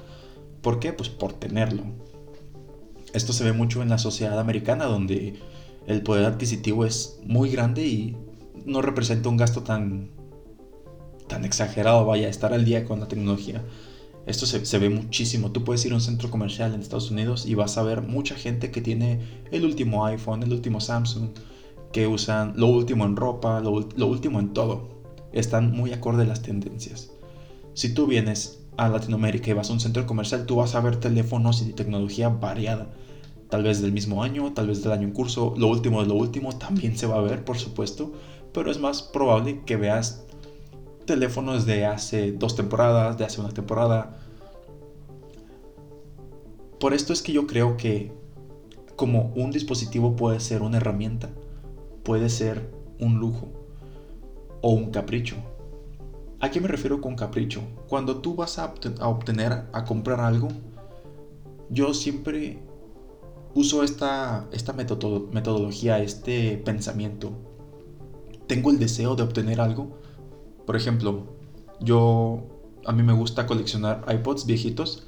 ¿Por 0.60 0.78
qué? 0.78 0.92
Pues 0.92 1.08
por 1.08 1.32
tenerlo. 1.32 1.82
Esto 3.14 3.32
se 3.32 3.44
ve 3.44 3.52
mucho 3.52 3.82
en 3.82 3.88
la 3.88 3.98
sociedad 3.98 4.38
americana 4.38 4.84
donde 4.84 5.38
el 5.86 6.02
poder 6.02 6.24
adquisitivo 6.24 6.84
es 6.84 7.18
muy 7.24 7.50
grande 7.50 7.86
y 7.86 8.16
no 8.64 8.82
representa 8.82 9.28
un 9.28 9.36
gasto 9.36 9.62
tan, 9.62 10.10
tan 11.28 11.44
exagerado, 11.44 12.06
vaya, 12.06 12.28
estar 12.28 12.52
al 12.52 12.64
día 12.64 12.84
con 12.84 13.00
la 13.00 13.08
tecnología. 13.08 13.62
Esto 14.26 14.46
se, 14.46 14.78
ve 14.78 14.88
muchísimo. 14.88 15.52
Tú 15.52 15.64
puedes 15.64 15.84
ir 15.84 15.92
a 15.92 15.96
un 15.96 16.00
centro 16.00 16.30
comercial 16.30 16.72
en 16.72 16.80
Estados 16.80 17.10
Unidos 17.10 17.44
y 17.44 17.54
vas 17.54 17.76
a 17.76 17.82
ver 17.82 18.00
mucha 18.00 18.34
gente 18.34 18.70
que 18.70 18.80
tiene 18.80 19.20
el 19.50 19.66
último 19.66 20.06
iPhone, 20.06 20.42
el 20.42 20.52
último 20.52 20.80
Samsung, 20.80 21.30
que 21.92 22.06
usan 22.06 22.54
lo 22.56 22.68
último 22.68 23.04
en 23.04 23.16
ropa, 23.16 23.60
lo, 23.60 23.86
lo 23.96 24.06
último 24.06 24.40
en 24.40 24.54
todo. 24.54 24.88
Están 25.32 25.72
muy 25.72 25.92
acorde 25.92 26.24
las 26.24 26.40
tendencias. 26.40 27.10
Si 27.74 27.92
tú 27.92 28.06
vienes 28.06 28.60
a 28.78 28.88
Latinoamérica 28.88 29.50
y 29.50 29.52
vas 29.52 29.68
a 29.68 29.74
un 29.74 29.80
centro 29.80 30.06
comercial, 30.06 30.46
tú 30.46 30.56
vas 30.56 30.74
a 30.74 30.80
ver 30.80 30.96
teléfonos 30.96 31.60
y 31.60 31.72
tecnología 31.74 32.30
variada 32.30 32.94
tal 33.54 33.62
vez 33.62 33.80
del 33.80 33.92
mismo 33.92 34.24
año, 34.24 34.52
tal 34.52 34.66
vez 34.66 34.82
del 34.82 34.90
año 34.90 35.06
en 35.06 35.12
curso, 35.12 35.54
lo 35.56 35.68
último 35.68 36.02
de 36.02 36.08
lo 36.08 36.14
último 36.14 36.58
también 36.58 36.98
se 36.98 37.06
va 37.06 37.18
a 37.18 37.20
ver, 37.20 37.44
por 37.44 37.56
supuesto, 37.56 38.10
pero 38.52 38.68
es 38.68 38.80
más 38.80 39.00
probable 39.00 39.62
que 39.64 39.76
veas 39.76 40.26
teléfonos 41.06 41.64
de 41.64 41.86
hace 41.86 42.32
dos 42.32 42.56
temporadas, 42.56 43.16
de 43.16 43.24
hace 43.24 43.40
una 43.40 43.50
temporada. 43.50 44.18
Por 46.80 46.94
esto 46.94 47.12
es 47.12 47.22
que 47.22 47.32
yo 47.32 47.46
creo 47.46 47.76
que 47.76 48.10
como 48.96 49.32
un 49.36 49.52
dispositivo 49.52 50.16
puede 50.16 50.40
ser 50.40 50.62
una 50.62 50.78
herramienta, 50.78 51.30
puede 52.02 52.30
ser 52.30 52.72
un 52.98 53.20
lujo 53.20 53.52
o 54.62 54.70
un 54.70 54.90
capricho. 54.90 55.36
¿A 56.40 56.50
qué 56.50 56.60
me 56.60 56.66
refiero 56.66 57.00
con 57.00 57.14
capricho? 57.14 57.62
Cuando 57.88 58.16
tú 58.16 58.34
vas 58.34 58.58
a, 58.58 58.74
obtener, 59.02 59.68
a 59.72 59.84
comprar 59.84 60.18
algo, 60.18 60.48
yo 61.70 61.94
siempre 61.94 62.58
uso 63.54 63.82
esta, 63.82 64.48
esta 64.52 64.72
metodología, 64.72 65.98
este 66.00 66.58
pensamiento. 66.58 67.32
Tengo 68.46 68.70
el 68.70 68.78
deseo 68.78 69.14
de 69.14 69.22
obtener 69.22 69.60
algo. 69.60 69.98
Por 70.66 70.76
ejemplo, 70.76 71.24
yo 71.80 72.42
a 72.84 72.92
mí 72.92 73.02
me 73.02 73.12
gusta 73.12 73.46
coleccionar 73.46 74.04
iPods 74.12 74.46
viejitos. 74.46 75.06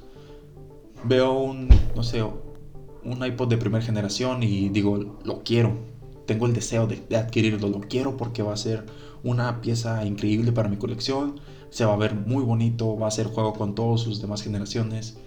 Veo 1.03 1.33
un, 1.33 1.69
no 1.95 2.03
sé, 2.03 2.23
un 2.23 3.25
iPod 3.25 3.49
de 3.49 3.57
primera 3.57 3.83
generación 3.83 4.43
y 4.43 4.69
digo, 4.69 5.17
lo 5.23 5.43
quiero. 5.43 5.77
Tengo 6.25 6.45
el 6.45 6.53
deseo 6.53 6.87
de, 6.87 7.01
de, 7.07 7.15
adquirirlo, 7.15 7.69
lo 7.69 7.81
quiero 7.81 8.17
porque 8.17 8.43
va 8.43 8.53
a 8.53 8.57
ser 8.57 8.85
una 9.23 9.61
pieza 9.61 10.05
increíble 10.05 10.51
para 10.51 10.69
mi 10.69 10.77
colección. 10.77 11.39
Se 11.69 11.85
va 11.85 11.93
a 11.93 11.97
ver 11.97 12.15
muy 12.15 12.43
bonito, 12.43 12.97
va 12.97 13.07
a 13.07 13.11
ser 13.11 13.27
juego 13.27 13.53
con 13.53 13.75
todas 13.75 14.01
sus 14.01 14.21
demás 14.21 14.41
generaciones. 14.41 15.17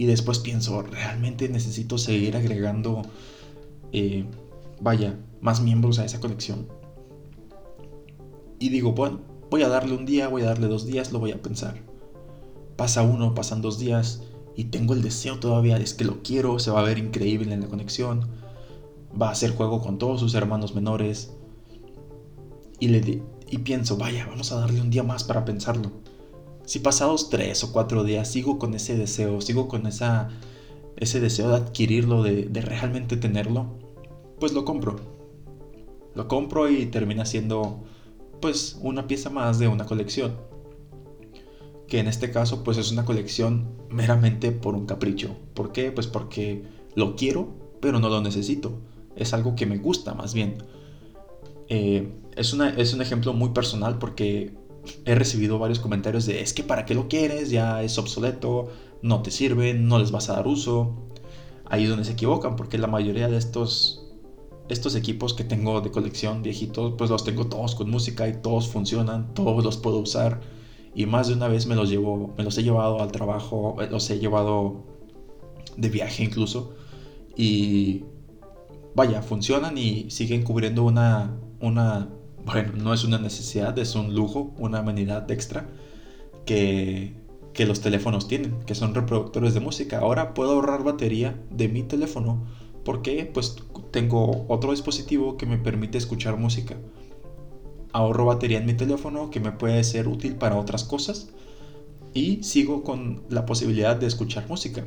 Y 0.00 0.06
después 0.06 0.38
pienso, 0.38 0.80
realmente 0.80 1.46
necesito 1.50 1.98
seguir 1.98 2.34
agregando, 2.34 3.02
eh, 3.92 4.24
vaya, 4.80 5.18
más 5.42 5.60
miembros 5.60 5.98
a 5.98 6.06
esa 6.06 6.20
colección. 6.20 6.68
Y 8.58 8.70
digo, 8.70 8.92
bueno, 8.92 9.20
voy 9.50 9.62
a 9.62 9.68
darle 9.68 9.94
un 9.94 10.06
día, 10.06 10.28
voy 10.28 10.40
a 10.40 10.46
darle 10.46 10.68
dos 10.68 10.86
días, 10.86 11.12
lo 11.12 11.18
voy 11.18 11.32
a 11.32 11.42
pensar. 11.42 11.82
Pasa 12.78 13.02
uno, 13.02 13.34
pasan 13.34 13.60
dos 13.60 13.78
días 13.78 14.22
y 14.56 14.64
tengo 14.64 14.94
el 14.94 15.02
deseo 15.02 15.38
todavía, 15.38 15.76
es 15.76 15.92
que 15.92 16.06
lo 16.06 16.22
quiero, 16.22 16.58
se 16.58 16.70
va 16.70 16.80
a 16.80 16.84
ver 16.84 16.96
increíble 16.96 17.52
en 17.52 17.60
la 17.60 17.66
conexión, 17.66 18.26
va 19.20 19.28
a 19.28 19.32
hacer 19.32 19.50
juego 19.50 19.82
con 19.82 19.98
todos 19.98 20.20
sus 20.20 20.32
hermanos 20.34 20.74
menores. 20.74 21.34
Y, 22.78 22.88
le 22.88 23.22
y 23.50 23.58
pienso, 23.58 23.98
vaya, 23.98 24.26
vamos 24.30 24.50
a 24.50 24.60
darle 24.60 24.80
un 24.80 24.88
día 24.88 25.02
más 25.02 25.24
para 25.24 25.44
pensarlo. 25.44 25.92
Si 26.64 26.78
pasados 26.78 27.30
tres 27.30 27.64
o 27.64 27.72
cuatro 27.72 28.04
días 28.04 28.30
sigo 28.30 28.58
con 28.58 28.74
ese 28.74 28.96
deseo, 28.96 29.40
sigo 29.40 29.68
con 29.68 29.86
esa, 29.86 30.28
ese 30.96 31.20
deseo 31.20 31.48
de 31.50 31.56
adquirirlo, 31.56 32.22
de, 32.22 32.48
realmente 32.60 33.16
tenerlo, 33.16 33.78
pues 34.38 34.52
lo 34.52 34.64
compro. 34.64 34.96
Lo 36.14 36.28
compro 36.28 36.68
y 36.68 36.86
termina 36.86 37.24
siendo 37.24 37.84
pues 38.40 38.78
una 38.82 39.06
pieza 39.06 39.30
más 39.30 39.58
de 39.58 39.68
una 39.68 39.86
colección. 39.86 40.36
Que 41.88 41.98
en 41.98 42.06
este 42.06 42.30
caso 42.30 42.62
pues 42.62 42.78
es 42.78 42.92
una 42.92 43.04
colección 43.04 43.76
meramente 43.88 44.52
por 44.52 44.74
un 44.74 44.86
capricho. 44.86 45.36
¿Por 45.54 45.72
qué? 45.72 45.90
Pues 45.90 46.06
porque 46.06 46.62
lo 46.94 47.16
quiero, 47.16 47.48
pero 47.80 47.98
no 47.98 48.08
lo 48.08 48.20
necesito. 48.20 48.78
Es 49.16 49.34
algo 49.34 49.56
que 49.56 49.66
me 49.66 49.78
gusta 49.78 50.14
más 50.14 50.34
bien. 50.34 50.58
Eh, 51.68 52.12
es, 52.36 52.52
una, 52.52 52.70
es 52.70 52.94
un 52.94 53.00
ejemplo 53.00 53.32
muy 53.32 53.50
personal 53.50 53.98
porque 53.98 54.52
he 55.04 55.14
recibido 55.14 55.58
varios 55.58 55.80
comentarios 55.80 56.26
de 56.26 56.40
es 56.40 56.52
que 56.52 56.62
para 56.62 56.84
qué 56.86 56.94
lo 56.94 57.08
quieres, 57.08 57.50
ya 57.50 57.82
es 57.82 57.98
obsoleto, 57.98 58.68
no 59.02 59.22
te 59.22 59.30
sirve, 59.30 59.74
no 59.74 59.98
les 59.98 60.10
vas 60.10 60.30
a 60.30 60.34
dar 60.34 60.46
uso. 60.46 60.94
Ahí 61.66 61.84
es 61.84 61.88
donde 61.88 62.04
se 62.04 62.12
equivocan, 62.12 62.56
porque 62.56 62.78
la 62.78 62.86
mayoría 62.86 63.28
de 63.28 63.36
estos, 63.36 64.06
estos 64.68 64.94
equipos 64.94 65.34
que 65.34 65.44
tengo 65.44 65.80
de 65.80 65.90
colección 65.90 66.42
viejitos, 66.42 66.94
pues 66.98 67.10
los 67.10 67.24
tengo 67.24 67.46
todos 67.46 67.74
con 67.74 67.90
música 67.90 68.28
y 68.28 68.40
todos 68.40 68.68
funcionan, 68.68 69.32
todos 69.34 69.64
los 69.64 69.76
puedo 69.76 69.98
usar. 69.98 70.40
Y 70.94 71.06
más 71.06 71.28
de 71.28 71.34
una 71.34 71.48
vez 71.48 71.66
me 71.66 71.76
los, 71.76 71.88
llevo, 71.88 72.34
me 72.36 72.42
los 72.44 72.58
he 72.58 72.62
llevado 72.64 73.00
al 73.00 73.12
trabajo, 73.12 73.76
los 73.90 74.10
he 74.10 74.18
llevado 74.18 74.84
de 75.76 75.88
viaje 75.88 76.24
incluso. 76.24 76.74
Y 77.36 78.04
vaya, 78.94 79.22
funcionan 79.22 79.78
y 79.78 80.10
siguen 80.10 80.42
cubriendo 80.42 80.82
una, 80.82 81.38
una 81.60 82.08
bueno, 82.44 82.72
no 82.76 82.94
es 82.94 83.04
una 83.04 83.18
necesidad, 83.18 83.78
es 83.78 83.94
un 83.94 84.14
lujo, 84.14 84.52
una 84.58 84.78
amenidad 84.78 85.30
extra 85.30 85.68
que, 86.46 87.14
que 87.52 87.66
los 87.66 87.80
teléfonos 87.80 88.28
tienen, 88.28 88.60
que 88.66 88.74
son 88.74 88.94
reproductores 88.94 89.54
de 89.54 89.60
música. 89.60 89.98
Ahora 89.98 90.34
puedo 90.34 90.52
ahorrar 90.52 90.84
batería 90.84 91.40
de 91.50 91.68
mi 91.68 91.82
teléfono 91.82 92.44
porque 92.84 93.30
pues 93.32 93.56
tengo 93.90 94.46
otro 94.48 94.70
dispositivo 94.70 95.36
que 95.36 95.46
me 95.46 95.58
permite 95.58 95.98
escuchar 95.98 96.36
música. 96.36 96.76
Ahorro 97.92 98.26
batería 98.26 98.58
en 98.58 98.66
mi 98.66 98.74
teléfono 98.74 99.30
que 99.30 99.40
me 99.40 99.52
puede 99.52 99.82
ser 99.84 100.08
útil 100.08 100.36
para 100.36 100.56
otras 100.56 100.84
cosas 100.84 101.30
y 102.14 102.42
sigo 102.42 102.82
con 102.82 103.22
la 103.28 103.46
posibilidad 103.46 103.96
de 103.96 104.06
escuchar 104.06 104.48
música. 104.48 104.84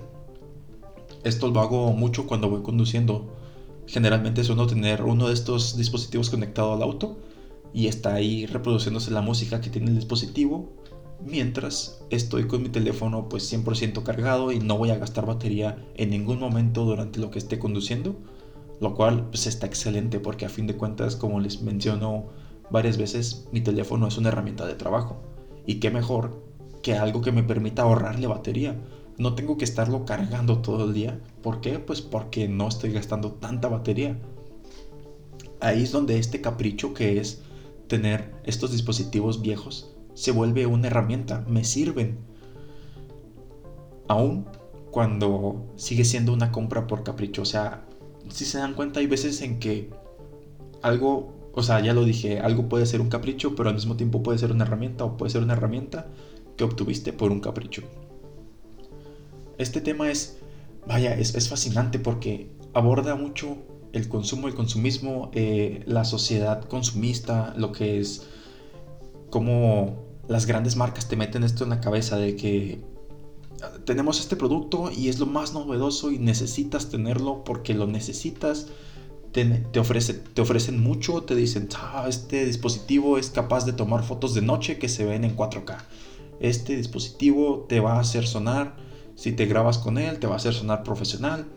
Esto 1.23 1.49
lo 1.49 1.59
hago 1.59 1.93
mucho 1.93 2.27
cuando 2.27 2.49
voy 2.49 2.61
conduciendo. 2.61 3.33
generalmente 3.85 4.41
uno 4.49 4.65
tener 4.65 5.03
uno 5.03 5.27
de 5.27 5.33
estos 5.33 5.75
dispositivos 5.75 6.29
conectado 6.29 6.73
al 6.73 6.81
auto 6.81 7.17
y 7.73 7.87
está 7.87 8.13
ahí 8.13 8.45
reproduciéndose 8.45 9.11
la 9.11 9.21
música 9.21 9.61
que 9.61 9.69
tiene 9.69 9.89
el 9.89 9.95
dispositivo 9.95 10.69
mientras 11.25 12.03
estoy 12.09 12.47
con 12.47 12.63
mi 12.63 12.69
teléfono 12.69 13.29
pues 13.29 13.51
100% 13.51 14.03
cargado 14.03 14.51
y 14.51 14.59
no 14.59 14.77
voy 14.77 14.89
a 14.89 14.97
gastar 14.97 15.25
batería 15.25 15.83
en 15.95 16.09
ningún 16.09 16.39
momento 16.39 16.85
durante 16.85 17.19
lo 17.19 17.31
que 17.31 17.39
esté 17.39 17.59
conduciendo, 17.59 18.15
lo 18.79 18.93
cual 18.93 19.27
pues 19.29 19.47
está 19.47 19.65
excelente 19.65 20.19
porque 20.19 20.45
a 20.45 20.49
fin 20.49 20.67
de 20.67 20.75
cuentas 20.75 21.15
como 21.15 21.39
les 21.39 21.61
menciono 21.61 22.25
varias 22.69 22.97
veces 22.97 23.47
mi 23.51 23.61
teléfono 23.61 24.07
es 24.07 24.17
una 24.17 24.29
herramienta 24.29 24.65
de 24.65 24.75
trabajo 24.75 25.21
y 25.65 25.75
qué 25.75 25.91
mejor 25.91 26.43
que 26.81 26.95
algo 26.95 27.21
que 27.21 27.31
me 27.31 27.43
permita 27.43 27.83
ahorrarle 27.83 28.27
batería. 28.27 28.75
No 29.17 29.35
tengo 29.35 29.57
que 29.57 29.63
estarlo 29.63 30.05
cargando 30.05 30.59
todo 30.59 30.85
el 30.85 30.93
día. 30.93 31.19
¿Por 31.41 31.61
qué? 31.61 31.79
Pues 31.79 32.01
porque 32.01 32.47
no 32.47 32.67
estoy 32.67 32.91
gastando 32.91 33.31
tanta 33.31 33.69
batería. 33.69 34.19
Ahí 35.61 35.83
es 35.83 35.91
donde 35.91 36.19
este 36.19 36.41
capricho 36.41 36.93
que 36.93 37.19
es 37.19 37.41
tener 37.87 38.33
estos 38.43 38.71
dispositivos 38.71 39.41
viejos 39.41 39.93
se 40.13 40.31
vuelve 40.31 40.65
una 40.65 40.87
herramienta, 40.87 41.43
me 41.47 41.63
sirven. 41.63 42.19
Aún 44.07 44.45
cuando 44.91 45.65
sigue 45.75 46.05
siendo 46.05 46.33
una 46.33 46.51
compra 46.51 46.85
por 46.85 47.03
capricho. 47.03 47.41
O 47.41 47.45
sea, 47.45 47.83
si 48.29 48.45
se 48.45 48.59
dan 48.59 48.75
cuenta, 48.75 48.99
hay 48.99 49.07
veces 49.07 49.41
en 49.41 49.59
que 49.59 49.89
algo, 50.83 51.33
o 51.53 51.63
sea, 51.63 51.79
ya 51.79 51.93
lo 51.93 52.05
dije, 52.05 52.39
algo 52.39 52.69
puede 52.69 52.85
ser 52.85 53.01
un 53.01 53.09
capricho, 53.09 53.55
pero 53.55 53.69
al 53.69 53.75
mismo 53.75 53.97
tiempo 53.97 54.21
puede 54.21 54.37
ser 54.37 54.51
una 54.51 54.65
herramienta 54.65 55.03
o 55.03 55.17
puede 55.17 55.31
ser 55.31 55.41
una 55.41 55.53
herramienta 55.53 56.07
que 56.57 56.63
obtuviste 56.63 57.11
por 57.11 57.31
un 57.31 57.39
capricho. 57.39 57.81
Este 59.57 59.81
tema 59.81 60.11
es, 60.11 60.37
vaya, 60.87 61.15
es, 61.15 61.49
fascinante 61.49 61.97
porque 61.97 62.51
aborda 62.73 63.15
mucho 63.15 63.57
el 63.93 64.09
consumo, 64.09 64.47
el 64.47 64.55
consumismo, 64.55 65.29
eh, 65.33 65.83
la 65.85 66.03
sociedad 66.03 66.63
consumista, 66.65 67.53
lo 67.55 67.71
que 67.71 67.99
es 67.99 68.27
cómo 69.29 70.03
las 70.27 70.45
grandes 70.45 70.75
marcas 70.75 71.07
te 71.07 71.15
meten 71.15 71.43
esto 71.43 71.63
en 71.63 71.69
la 71.69 71.79
cabeza 71.79 72.17
de 72.17 72.35
que 72.35 72.81
ah, 73.61 73.71
tenemos 73.85 74.19
este 74.19 74.35
producto 74.35 74.91
y 74.91 75.09
es 75.09 75.19
lo 75.19 75.27
más 75.27 75.53
novedoso 75.53 76.11
y 76.11 76.17
necesitas 76.17 76.89
tenerlo 76.89 77.43
porque 77.43 77.73
lo 77.73 77.87
necesitas. 77.87 78.67
Te, 79.31 79.45
te, 79.45 79.81
te 79.81 80.41
ofrecen 80.41 80.79
mucho, 80.79 81.23
te 81.23 81.35
dicen, 81.35 81.69
ah, 81.75 82.05
este 82.07 82.45
dispositivo 82.45 83.17
es 83.17 83.29
capaz 83.29 83.65
de 83.65 83.73
tomar 83.73 84.03
fotos 84.03 84.33
de 84.33 84.41
noche 84.41 84.77
que 84.77 84.89
se 84.89 85.05
ven 85.05 85.23
en 85.23 85.35
4K. 85.35 85.77
Este 86.39 86.75
dispositivo 86.75 87.65
te 87.69 87.79
va 87.79 87.93
a 87.93 87.99
hacer 87.99 88.27
sonar, 88.27 88.75
si 89.15 89.31
te 89.31 89.45
grabas 89.45 89.77
con 89.77 89.97
él, 89.97 90.19
te 90.19 90.27
va 90.27 90.33
a 90.33 90.37
hacer 90.37 90.53
sonar 90.53 90.83
profesional. 90.83 91.47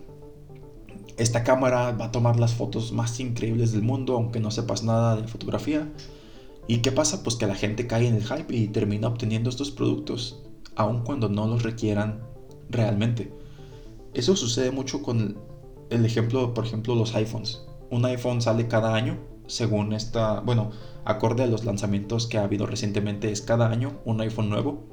Esta 1.17 1.43
cámara 1.43 1.93
va 1.93 2.05
a 2.05 2.11
tomar 2.11 2.39
las 2.39 2.53
fotos 2.53 2.91
más 2.91 3.19
increíbles 3.19 3.71
del 3.71 3.81
mundo, 3.81 4.15
aunque 4.15 4.39
no 4.39 4.51
sepas 4.51 4.83
nada 4.83 5.15
de 5.15 5.27
fotografía. 5.27 5.91
¿Y 6.67 6.77
qué 6.77 6.91
pasa? 6.91 7.23
Pues 7.23 7.35
que 7.35 7.47
la 7.47 7.55
gente 7.55 7.87
cae 7.87 8.07
en 8.07 8.13
el 8.13 8.23
hype 8.23 8.55
y 8.55 8.67
termina 8.67 9.07
obteniendo 9.07 9.49
estos 9.49 9.71
productos, 9.71 10.43
aun 10.75 11.03
cuando 11.03 11.27
no 11.27 11.47
los 11.47 11.63
requieran 11.63 12.21
realmente. 12.69 13.33
Eso 14.13 14.35
sucede 14.35 14.69
mucho 14.69 15.01
con 15.01 15.39
el 15.89 16.05
ejemplo, 16.05 16.53
por 16.53 16.65
ejemplo, 16.65 16.93
los 16.93 17.15
iPhones. 17.15 17.63
Un 17.89 18.05
iPhone 18.05 18.39
sale 18.39 18.67
cada 18.67 18.93
año, 18.93 19.17
según 19.47 19.93
esta, 19.93 20.41
bueno, 20.41 20.69
acorde 21.03 21.41
a 21.41 21.47
los 21.47 21.65
lanzamientos 21.65 22.27
que 22.27 22.37
ha 22.37 22.43
habido 22.43 22.67
recientemente, 22.67 23.31
es 23.31 23.41
cada 23.41 23.71
año 23.71 24.01
un 24.05 24.21
iPhone 24.21 24.49
nuevo. 24.49 24.83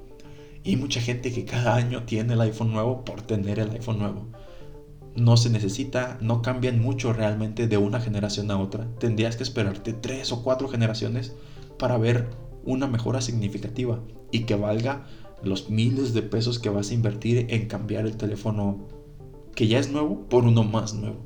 Y 0.62 0.76
mucha 0.76 1.02
gente 1.02 1.34
que 1.34 1.44
cada 1.44 1.74
año 1.74 2.04
tiene 2.04 2.32
el 2.32 2.40
iPhone 2.40 2.72
nuevo 2.72 3.04
por 3.04 3.20
tener 3.20 3.58
el 3.58 3.72
iPhone 3.72 3.98
nuevo. 3.98 4.28
No 5.16 5.36
se 5.36 5.50
necesita, 5.50 6.18
no 6.20 6.42
cambian 6.42 6.80
mucho 6.80 7.12
realmente 7.12 7.68
de 7.68 7.76
una 7.76 8.00
generación 8.00 8.50
a 8.50 8.58
otra. 8.58 8.88
Tendrías 8.98 9.36
que 9.36 9.44
esperarte 9.44 9.92
tres 9.92 10.32
o 10.32 10.42
cuatro 10.42 10.68
generaciones 10.68 11.34
para 11.78 11.98
ver 11.98 12.30
una 12.64 12.86
mejora 12.86 13.20
significativa 13.20 14.00
y 14.32 14.40
que 14.40 14.56
valga 14.56 15.06
los 15.42 15.70
miles 15.70 16.14
de 16.14 16.22
pesos 16.22 16.58
que 16.58 16.70
vas 16.70 16.90
a 16.90 16.94
invertir 16.94 17.46
en 17.50 17.68
cambiar 17.68 18.06
el 18.06 18.16
teléfono 18.16 18.86
que 19.54 19.68
ya 19.68 19.78
es 19.78 19.90
nuevo 19.90 20.26
por 20.28 20.44
uno 20.44 20.64
más 20.64 20.94
nuevo. 20.94 21.18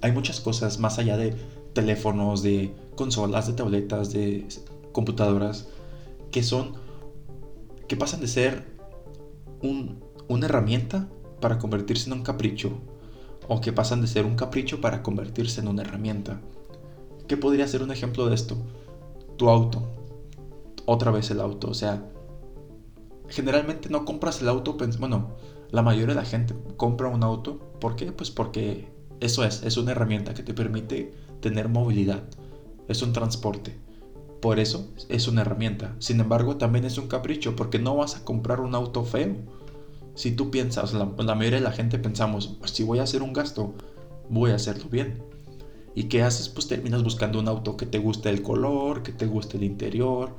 Hay 0.00 0.12
muchas 0.12 0.40
cosas 0.40 0.78
más 0.78 0.98
allá 0.98 1.16
de 1.16 1.36
teléfonos, 1.74 2.42
de 2.42 2.74
consolas, 2.96 3.46
de 3.46 3.52
tabletas, 3.52 4.12
de 4.12 4.46
computadoras 4.92 5.68
que 6.30 6.42
son 6.42 6.74
que 7.88 7.96
pasan 7.96 8.20
de 8.20 8.28
ser 8.28 8.64
una 10.28 10.46
herramienta 10.46 11.08
para 11.42 11.58
convertirse 11.58 12.08
en 12.08 12.14
un 12.14 12.22
capricho 12.22 12.70
o 13.48 13.60
que 13.60 13.74
pasan 13.74 14.00
de 14.00 14.06
ser 14.06 14.24
un 14.24 14.36
capricho 14.36 14.80
para 14.80 15.02
convertirse 15.02 15.60
en 15.60 15.68
una 15.68 15.82
herramienta. 15.82 16.40
¿Qué 17.28 17.36
podría 17.36 17.68
ser 17.68 17.82
un 17.82 17.90
ejemplo 17.90 18.26
de 18.26 18.34
esto? 18.34 18.56
tu 19.36 19.48
auto. 19.50 19.82
Otra 20.86 21.10
vez 21.10 21.30
el 21.30 21.40
auto. 21.40 21.68
O 21.68 21.74
sea, 21.74 22.08
generalmente 23.28 23.88
no 23.88 24.04
compras 24.04 24.40
el 24.40 24.48
auto, 24.48 24.76
bueno, 24.98 25.30
la 25.70 25.82
mayoría 25.82 26.14
de 26.14 26.20
la 26.20 26.24
gente 26.24 26.54
compra 26.76 27.08
un 27.08 27.22
auto. 27.22 27.58
¿Por 27.80 27.96
qué? 27.96 28.12
Pues 28.12 28.30
porque 28.30 28.88
eso 29.20 29.44
es, 29.44 29.62
es 29.62 29.76
una 29.76 29.92
herramienta 29.92 30.34
que 30.34 30.42
te 30.42 30.54
permite 30.54 31.12
tener 31.40 31.68
movilidad. 31.68 32.22
Es 32.88 33.02
un 33.02 33.12
transporte. 33.12 33.76
Por 34.40 34.58
eso 34.58 34.92
es 35.08 35.28
una 35.28 35.42
herramienta. 35.42 35.94
Sin 35.98 36.20
embargo, 36.20 36.56
también 36.56 36.84
es 36.84 36.98
un 36.98 37.08
capricho 37.08 37.54
porque 37.56 37.78
no 37.78 37.96
vas 37.96 38.16
a 38.16 38.24
comprar 38.24 38.60
un 38.60 38.74
auto 38.74 39.04
feo. 39.04 39.34
Si 40.14 40.32
tú 40.32 40.50
piensas, 40.50 40.92
la, 40.92 41.10
la 41.18 41.34
mayoría 41.34 41.58
de 41.58 41.64
la 41.64 41.72
gente 41.72 41.98
pensamos, 41.98 42.58
si 42.64 42.82
voy 42.82 42.98
a 42.98 43.04
hacer 43.04 43.22
un 43.22 43.32
gasto, 43.32 43.74
voy 44.28 44.50
a 44.50 44.56
hacerlo 44.56 44.88
bien. 44.90 45.22
¿Y 45.94 46.04
qué 46.04 46.22
haces? 46.22 46.48
Pues 46.48 46.68
terminas 46.68 47.02
buscando 47.02 47.38
un 47.38 47.48
auto 47.48 47.76
que 47.76 47.86
te 47.86 47.98
guste 47.98 48.30
el 48.30 48.42
color, 48.42 49.02
que 49.02 49.12
te 49.12 49.26
guste 49.26 49.58
el 49.58 49.64
interior, 49.64 50.36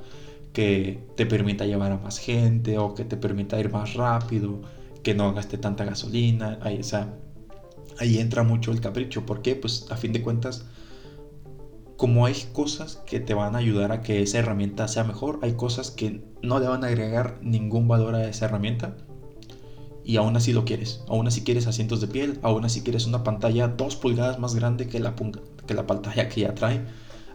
que 0.52 1.06
te 1.16 1.26
permita 1.26 1.66
llevar 1.66 1.92
a 1.92 1.98
más 1.98 2.18
gente 2.18 2.78
o 2.78 2.94
que 2.94 3.04
te 3.04 3.16
permita 3.16 3.58
ir 3.58 3.70
más 3.70 3.94
rápido, 3.94 4.62
que 5.02 5.14
no 5.14 5.32
gaste 5.32 5.58
tanta 5.58 5.84
gasolina. 5.84 6.58
Ahí, 6.62 6.80
ahí 7.98 8.18
entra 8.18 8.42
mucho 8.42 8.72
el 8.72 8.80
capricho. 8.80 9.26
¿Por 9.26 9.42
qué? 9.42 9.54
Pues 9.54 9.86
a 9.90 9.96
fin 9.96 10.12
de 10.12 10.22
cuentas, 10.22 10.66
como 11.96 12.26
hay 12.26 12.34
cosas 12.52 12.96
que 13.06 13.20
te 13.20 13.34
van 13.34 13.54
a 13.54 13.58
ayudar 13.58 13.92
a 13.92 14.02
que 14.02 14.22
esa 14.22 14.38
herramienta 14.38 14.88
sea 14.88 15.04
mejor, 15.04 15.38
hay 15.42 15.54
cosas 15.54 15.92
que 15.92 16.24
no 16.42 16.58
le 16.58 16.66
van 16.66 16.82
a 16.84 16.88
agregar 16.88 17.38
ningún 17.42 17.86
valor 17.86 18.16
a 18.16 18.28
esa 18.28 18.46
herramienta 18.46 18.96
y 20.04 20.16
aún 20.16 20.36
así 20.36 20.52
lo 20.52 20.64
quieres. 20.64 21.00
Aún 21.08 21.26
así 21.26 21.42
quieres 21.42 21.66
asientos 21.66 22.00
de 22.00 22.08
piel, 22.08 22.38
aún 22.42 22.64
así 22.64 22.82
quieres 22.82 23.06
una 23.06 23.24
pantalla 23.24 23.68
2 23.68 23.96
pulgadas 23.96 24.38
más 24.38 24.54
grande 24.54 24.86
que 24.86 25.00
la, 25.00 25.14
que 25.66 25.74
la 25.74 25.86
pantalla 25.86 26.28
que 26.28 26.42
ya 26.42 26.54
trae. 26.54 26.84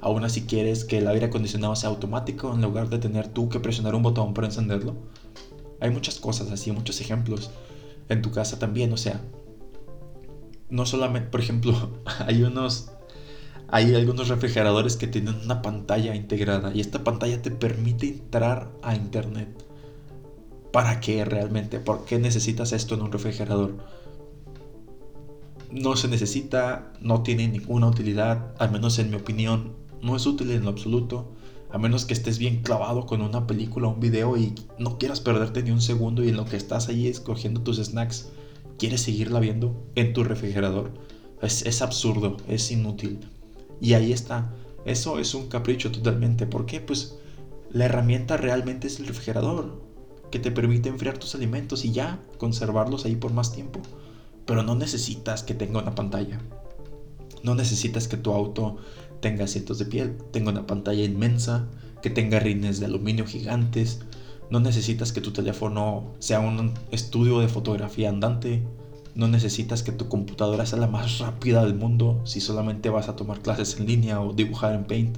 Aún 0.01 0.23
así 0.23 0.43
quieres 0.43 0.85
que 0.85 0.99
el 0.99 1.07
aire 1.07 1.25
acondicionado 1.25 1.75
sea 1.75 1.89
automático 1.89 2.53
en 2.53 2.61
lugar 2.61 2.89
de 2.89 2.99
tener 2.99 3.27
tú 3.27 3.49
que 3.49 3.59
presionar 3.59 3.95
un 3.95 4.03
botón 4.03 4.33
para 4.33 4.47
encenderlo. 4.47 4.95
Hay 5.81 5.89
muchas 5.89 6.19
cosas 6.19 6.51
así, 6.51 6.71
muchos 6.71 7.01
ejemplos. 7.01 7.49
En 8.07 8.21
tu 8.21 8.31
casa 8.31 8.59
también, 8.59 8.93
o 8.93 8.97
sea, 8.97 9.21
no 10.69 10.85
solamente, 10.85 11.29
por 11.29 11.41
ejemplo, 11.41 11.73
hay 12.27 12.43
unos 12.43 12.91
hay 13.71 13.93
algunos 13.93 14.29
refrigeradores 14.29 14.95
que 14.95 15.05
tienen 15.05 15.35
una 15.43 15.61
pantalla 15.61 16.15
integrada 16.15 16.71
y 16.73 16.79
esta 16.79 17.03
pantalla 17.03 17.39
te 17.41 17.51
permite 17.51 18.07
entrar 18.07 18.71
a 18.81 18.95
internet 18.95 19.68
¿Para 20.71 20.99
qué 20.99 21.25
realmente? 21.25 21.79
¿Por 21.79 22.05
qué 22.05 22.19
necesitas 22.19 22.73
esto 22.73 22.93
en 22.93 23.01
un 23.01 23.11
refrigerador? 23.11 23.77
No 25.71 25.95
se 25.95 26.07
necesita, 26.07 26.93
no 27.01 27.23
tiene 27.23 27.47
ninguna 27.47 27.87
utilidad, 27.87 28.53
al 28.59 28.71
menos 28.71 28.99
en 28.99 29.09
mi 29.09 29.15
opinión, 29.15 29.73
no 30.01 30.15
es 30.15 30.27
útil 30.27 30.51
en 30.51 30.63
lo 30.63 30.69
absoluto, 30.69 31.31
a 31.71 31.77
menos 31.79 32.05
que 32.05 32.13
estés 32.13 32.37
bien 32.37 32.61
clavado 32.61 33.07
con 33.07 33.21
una 33.21 33.47
película 33.47 33.87
o 33.87 33.93
un 33.93 33.99
video 33.99 34.37
y 34.37 34.53
no 34.77 34.97
quieras 34.99 35.21
perderte 35.21 35.63
ni 35.63 35.71
un 35.71 35.81
segundo 35.81 36.23
y 36.23 36.29
en 36.29 36.37
lo 36.37 36.45
que 36.45 36.57
estás 36.57 36.87
ahí 36.87 37.07
escogiendo 37.07 37.61
tus 37.61 37.77
snacks, 37.77 38.29
quieres 38.77 39.01
seguirla 39.01 39.39
viendo 39.39 39.75
en 39.95 40.13
tu 40.13 40.23
refrigerador. 40.23 40.91
Es, 41.41 41.65
es 41.65 41.81
absurdo, 41.81 42.37
es 42.47 42.71
inútil. 42.71 43.19
Y 43.81 43.93
ahí 43.93 44.11
está, 44.11 44.53
eso 44.85 45.19
es 45.19 45.33
un 45.33 45.47
capricho 45.47 45.91
totalmente. 45.91 46.45
¿Por 46.45 46.65
qué? 46.67 46.79
Pues 46.79 47.17
la 47.71 47.85
herramienta 47.85 48.37
realmente 48.37 48.87
es 48.87 48.99
el 48.99 49.07
refrigerador 49.07 49.88
que 50.31 50.39
te 50.39 50.51
permite 50.51 50.89
enfriar 50.89 51.17
tus 51.17 51.35
alimentos 51.35 51.85
y 51.85 51.91
ya 51.91 52.19
conservarlos 52.37 53.05
ahí 53.05 53.15
por 53.15 53.33
más 53.33 53.51
tiempo. 53.51 53.81
Pero 54.45 54.63
no 54.63 54.75
necesitas 54.75 55.43
que 55.43 55.53
tenga 55.53 55.79
una 55.79 55.95
pantalla. 55.95 56.39
No 57.43 57.55
necesitas 57.55 58.07
que 58.07 58.17
tu 58.17 58.33
auto 58.33 58.77
tenga 59.21 59.45
asientos 59.45 59.79
de 59.79 59.85
piel, 59.85 60.17
tenga 60.31 60.51
una 60.51 60.67
pantalla 60.67 61.03
inmensa, 61.03 61.67
que 62.01 62.09
tenga 62.09 62.39
rines 62.39 62.79
de 62.79 62.85
aluminio 62.85 63.25
gigantes. 63.25 64.01
No 64.49 64.59
necesitas 64.59 65.11
que 65.13 65.21
tu 65.21 65.31
teléfono 65.31 66.13
sea 66.19 66.39
un 66.39 66.73
estudio 66.91 67.39
de 67.39 67.47
fotografía 67.47 68.09
andante. 68.09 68.63
No 69.15 69.27
necesitas 69.27 69.83
que 69.83 69.91
tu 69.91 70.07
computadora 70.07 70.65
sea 70.65 70.79
la 70.79 70.87
más 70.87 71.19
rápida 71.19 71.63
del 71.63 71.75
mundo 71.75 72.21
si 72.25 72.41
solamente 72.41 72.89
vas 72.89 73.09
a 73.09 73.15
tomar 73.15 73.41
clases 73.41 73.79
en 73.79 73.87
línea 73.87 74.21
o 74.21 74.33
dibujar 74.33 74.73
en 74.73 74.85
Paint. 74.85 75.17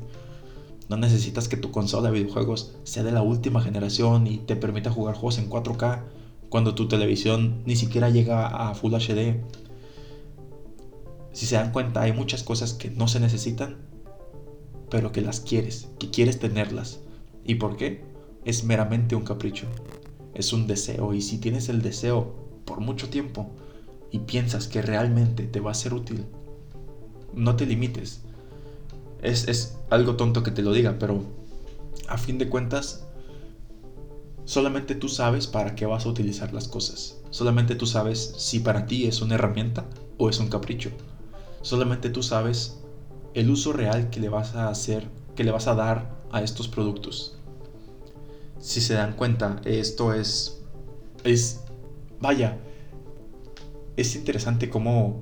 No 0.91 0.97
necesitas 0.97 1.47
que 1.47 1.55
tu 1.55 1.71
consola 1.71 2.11
de 2.11 2.19
videojuegos 2.19 2.75
sea 2.83 3.01
de 3.01 3.13
la 3.13 3.21
última 3.21 3.61
generación 3.61 4.27
y 4.27 4.39
te 4.39 4.57
permita 4.57 4.91
jugar 4.91 5.15
juegos 5.15 5.37
en 5.37 5.49
4K 5.49 6.03
cuando 6.49 6.75
tu 6.75 6.89
televisión 6.89 7.63
ni 7.65 7.77
siquiera 7.77 8.09
llega 8.09 8.47
a 8.47 8.75
Full 8.75 8.95
HD. 8.95 9.39
Si 11.31 11.45
se 11.45 11.55
dan 11.55 11.71
cuenta, 11.71 12.01
hay 12.01 12.11
muchas 12.11 12.43
cosas 12.43 12.73
que 12.73 12.89
no 12.89 13.07
se 13.07 13.21
necesitan, 13.21 13.77
pero 14.89 15.13
que 15.13 15.21
las 15.21 15.39
quieres, 15.39 15.87
que 15.97 16.09
quieres 16.09 16.39
tenerlas. 16.39 16.99
¿Y 17.45 17.55
por 17.55 17.77
qué? 17.77 18.03
Es 18.43 18.65
meramente 18.65 19.15
un 19.15 19.23
capricho. 19.23 19.67
Es 20.33 20.51
un 20.51 20.67
deseo. 20.67 21.13
Y 21.13 21.21
si 21.21 21.37
tienes 21.37 21.69
el 21.69 21.81
deseo 21.81 22.35
por 22.65 22.81
mucho 22.81 23.09
tiempo 23.09 23.49
y 24.11 24.19
piensas 24.19 24.67
que 24.67 24.81
realmente 24.81 25.43
te 25.43 25.61
va 25.61 25.71
a 25.71 25.73
ser 25.73 25.93
útil, 25.93 26.25
no 27.33 27.55
te 27.55 27.65
limites. 27.65 28.25
Es, 29.21 29.47
es 29.47 29.77
algo 29.89 30.15
tonto 30.15 30.43
que 30.43 30.51
te 30.51 30.61
lo 30.61 30.73
diga, 30.73 30.97
pero 30.99 31.23
a 32.07 32.17
fin 32.17 32.37
de 32.37 32.49
cuentas, 32.49 33.05
solamente 34.45 34.95
tú 34.95 35.09
sabes 35.09 35.47
para 35.47 35.75
qué 35.75 35.85
vas 35.85 36.05
a 36.05 36.09
utilizar 36.09 36.53
las 36.53 36.67
cosas. 36.67 37.21
Solamente 37.29 37.75
tú 37.75 37.85
sabes 37.85 38.33
si 38.37 38.59
para 38.59 38.85
ti 38.85 39.05
es 39.05 39.21
una 39.21 39.35
herramienta 39.35 39.85
o 40.17 40.29
es 40.29 40.39
un 40.39 40.49
capricho. 40.49 40.91
Solamente 41.61 42.09
tú 42.09 42.23
sabes 42.23 42.79
el 43.33 43.49
uso 43.49 43.71
real 43.71 44.09
que 44.09 44.19
le 44.19 44.29
vas 44.29 44.55
a 44.55 44.69
hacer, 44.69 45.07
que 45.35 45.43
le 45.43 45.51
vas 45.51 45.67
a 45.67 45.75
dar 45.75 46.21
a 46.31 46.41
estos 46.41 46.67
productos. 46.67 47.37
Si 48.59 48.81
se 48.81 48.95
dan 48.95 49.13
cuenta, 49.13 49.61
esto 49.65 50.13
es 50.13 50.61
es 51.23 51.61
vaya, 52.19 52.57
es 53.95 54.15
interesante 54.15 54.69
cómo 54.69 55.21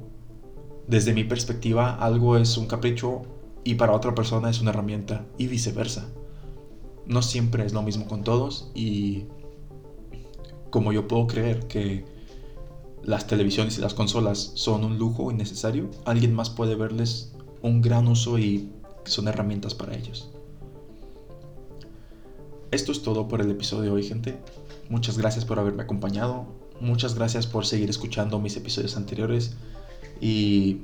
desde 0.88 1.14
mi 1.14 1.24
perspectiva 1.24 1.96
algo 1.96 2.38
es 2.38 2.58
un 2.58 2.68
capricho 2.68 3.24
y 3.70 3.76
para 3.76 3.94
otra 3.94 4.16
persona 4.16 4.50
es 4.50 4.62
una 4.62 4.72
herramienta 4.72 5.28
y 5.38 5.46
viceversa. 5.46 6.10
No 7.06 7.22
siempre 7.22 7.64
es 7.68 7.72
lo 7.72 7.84
mismo 7.84 8.08
con 8.08 8.24
todos 8.24 8.72
y 8.74 9.26
como 10.72 10.92
yo 10.92 11.08
puedo 11.08 11.28
creer 11.28 11.68
que 11.68 12.04
las 13.04 13.28
televisiones 13.28 13.78
y 13.78 13.82
las 13.82 13.94
consolas 13.94 14.54
son 14.56 14.84
un 14.84 14.98
lujo 14.98 15.30
innecesario, 15.30 15.92
alguien 16.06 16.34
más 16.34 16.50
puede 16.50 16.74
verles 16.74 17.32
un 17.62 17.84
gran 17.84 18.08
uso 18.08 18.40
y 18.40 18.72
son 19.04 19.28
herramientas 19.28 19.76
para 19.76 19.96
ellos. 19.96 20.32
Esto 22.72 22.92
es 22.92 23.04
todo 23.04 23.28
por 23.28 23.40
el 23.40 23.52
episodio 23.52 23.84
de 23.84 23.90
hoy, 23.92 24.04
gente. 24.04 24.40
Muchas 24.90 25.16
gracias 25.16 25.46
por 25.46 25.60
haberme 25.60 25.84
acompañado. 25.84 26.48
Muchas 26.82 27.14
gracias 27.14 27.46
por 27.46 27.68
seguir 27.68 27.92
escuchando 27.92 28.40
mis 28.40 28.58
episodios 28.58 28.98
anteriores. 28.98 29.58
Y 30.20 30.80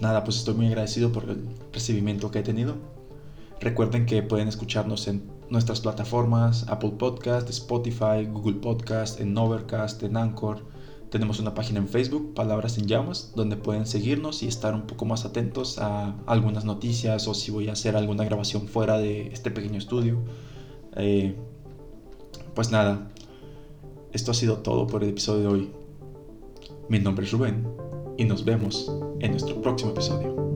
nada, 0.00 0.24
pues 0.24 0.36
estoy 0.38 0.54
muy 0.54 0.66
agradecido 0.66 1.12
por 1.12 1.24
el 1.24 1.44
recibimiento 1.72 2.30
que 2.30 2.40
he 2.40 2.42
tenido. 2.42 2.76
Recuerden 3.60 4.06
que 4.06 4.22
pueden 4.22 4.48
escucharnos 4.48 5.06
en 5.08 5.22
nuestras 5.50 5.80
plataformas 5.80 6.66
Apple 6.68 6.92
Podcast, 6.98 7.48
Spotify, 7.50 8.26
Google 8.30 8.54
Podcast, 8.54 9.20
en 9.20 9.36
Overcast, 9.36 10.02
en 10.02 10.16
Anchor 10.16 10.62
tenemos 11.10 11.40
una 11.40 11.54
página 11.54 11.80
en 11.80 11.88
Facebook, 11.88 12.34
Palabras 12.34 12.78
en 12.78 12.86
Llamas, 12.86 13.32
donde 13.34 13.56
pueden 13.56 13.84
seguirnos 13.84 14.44
y 14.44 14.46
estar 14.46 14.74
un 14.74 14.82
poco 14.82 15.04
más 15.04 15.24
atentos 15.24 15.78
a 15.78 16.14
algunas 16.26 16.64
noticias 16.64 17.26
o 17.26 17.34
si 17.34 17.50
voy 17.50 17.68
a 17.68 17.72
hacer 17.72 17.96
alguna 17.96 18.24
grabación 18.24 18.68
fuera 18.68 18.96
de 18.96 19.26
este 19.26 19.50
pequeño 19.50 19.76
estudio. 19.76 20.18
Eh, 20.94 21.34
pues 22.54 22.70
nada, 22.70 23.10
esto 24.12 24.30
ha 24.30 24.34
sido 24.34 24.58
todo 24.58 24.86
por 24.86 25.02
el 25.02 25.10
episodio 25.10 25.40
de 25.40 25.48
hoy. 25.48 25.70
Mi 26.88 27.00
nombre 27.00 27.24
es 27.26 27.32
Rubén 27.32 27.89
y 28.20 28.24
nos 28.26 28.44
vemos 28.44 28.92
en 29.20 29.30
nuestro 29.30 29.58
próximo 29.62 29.92
episodio. 29.92 30.49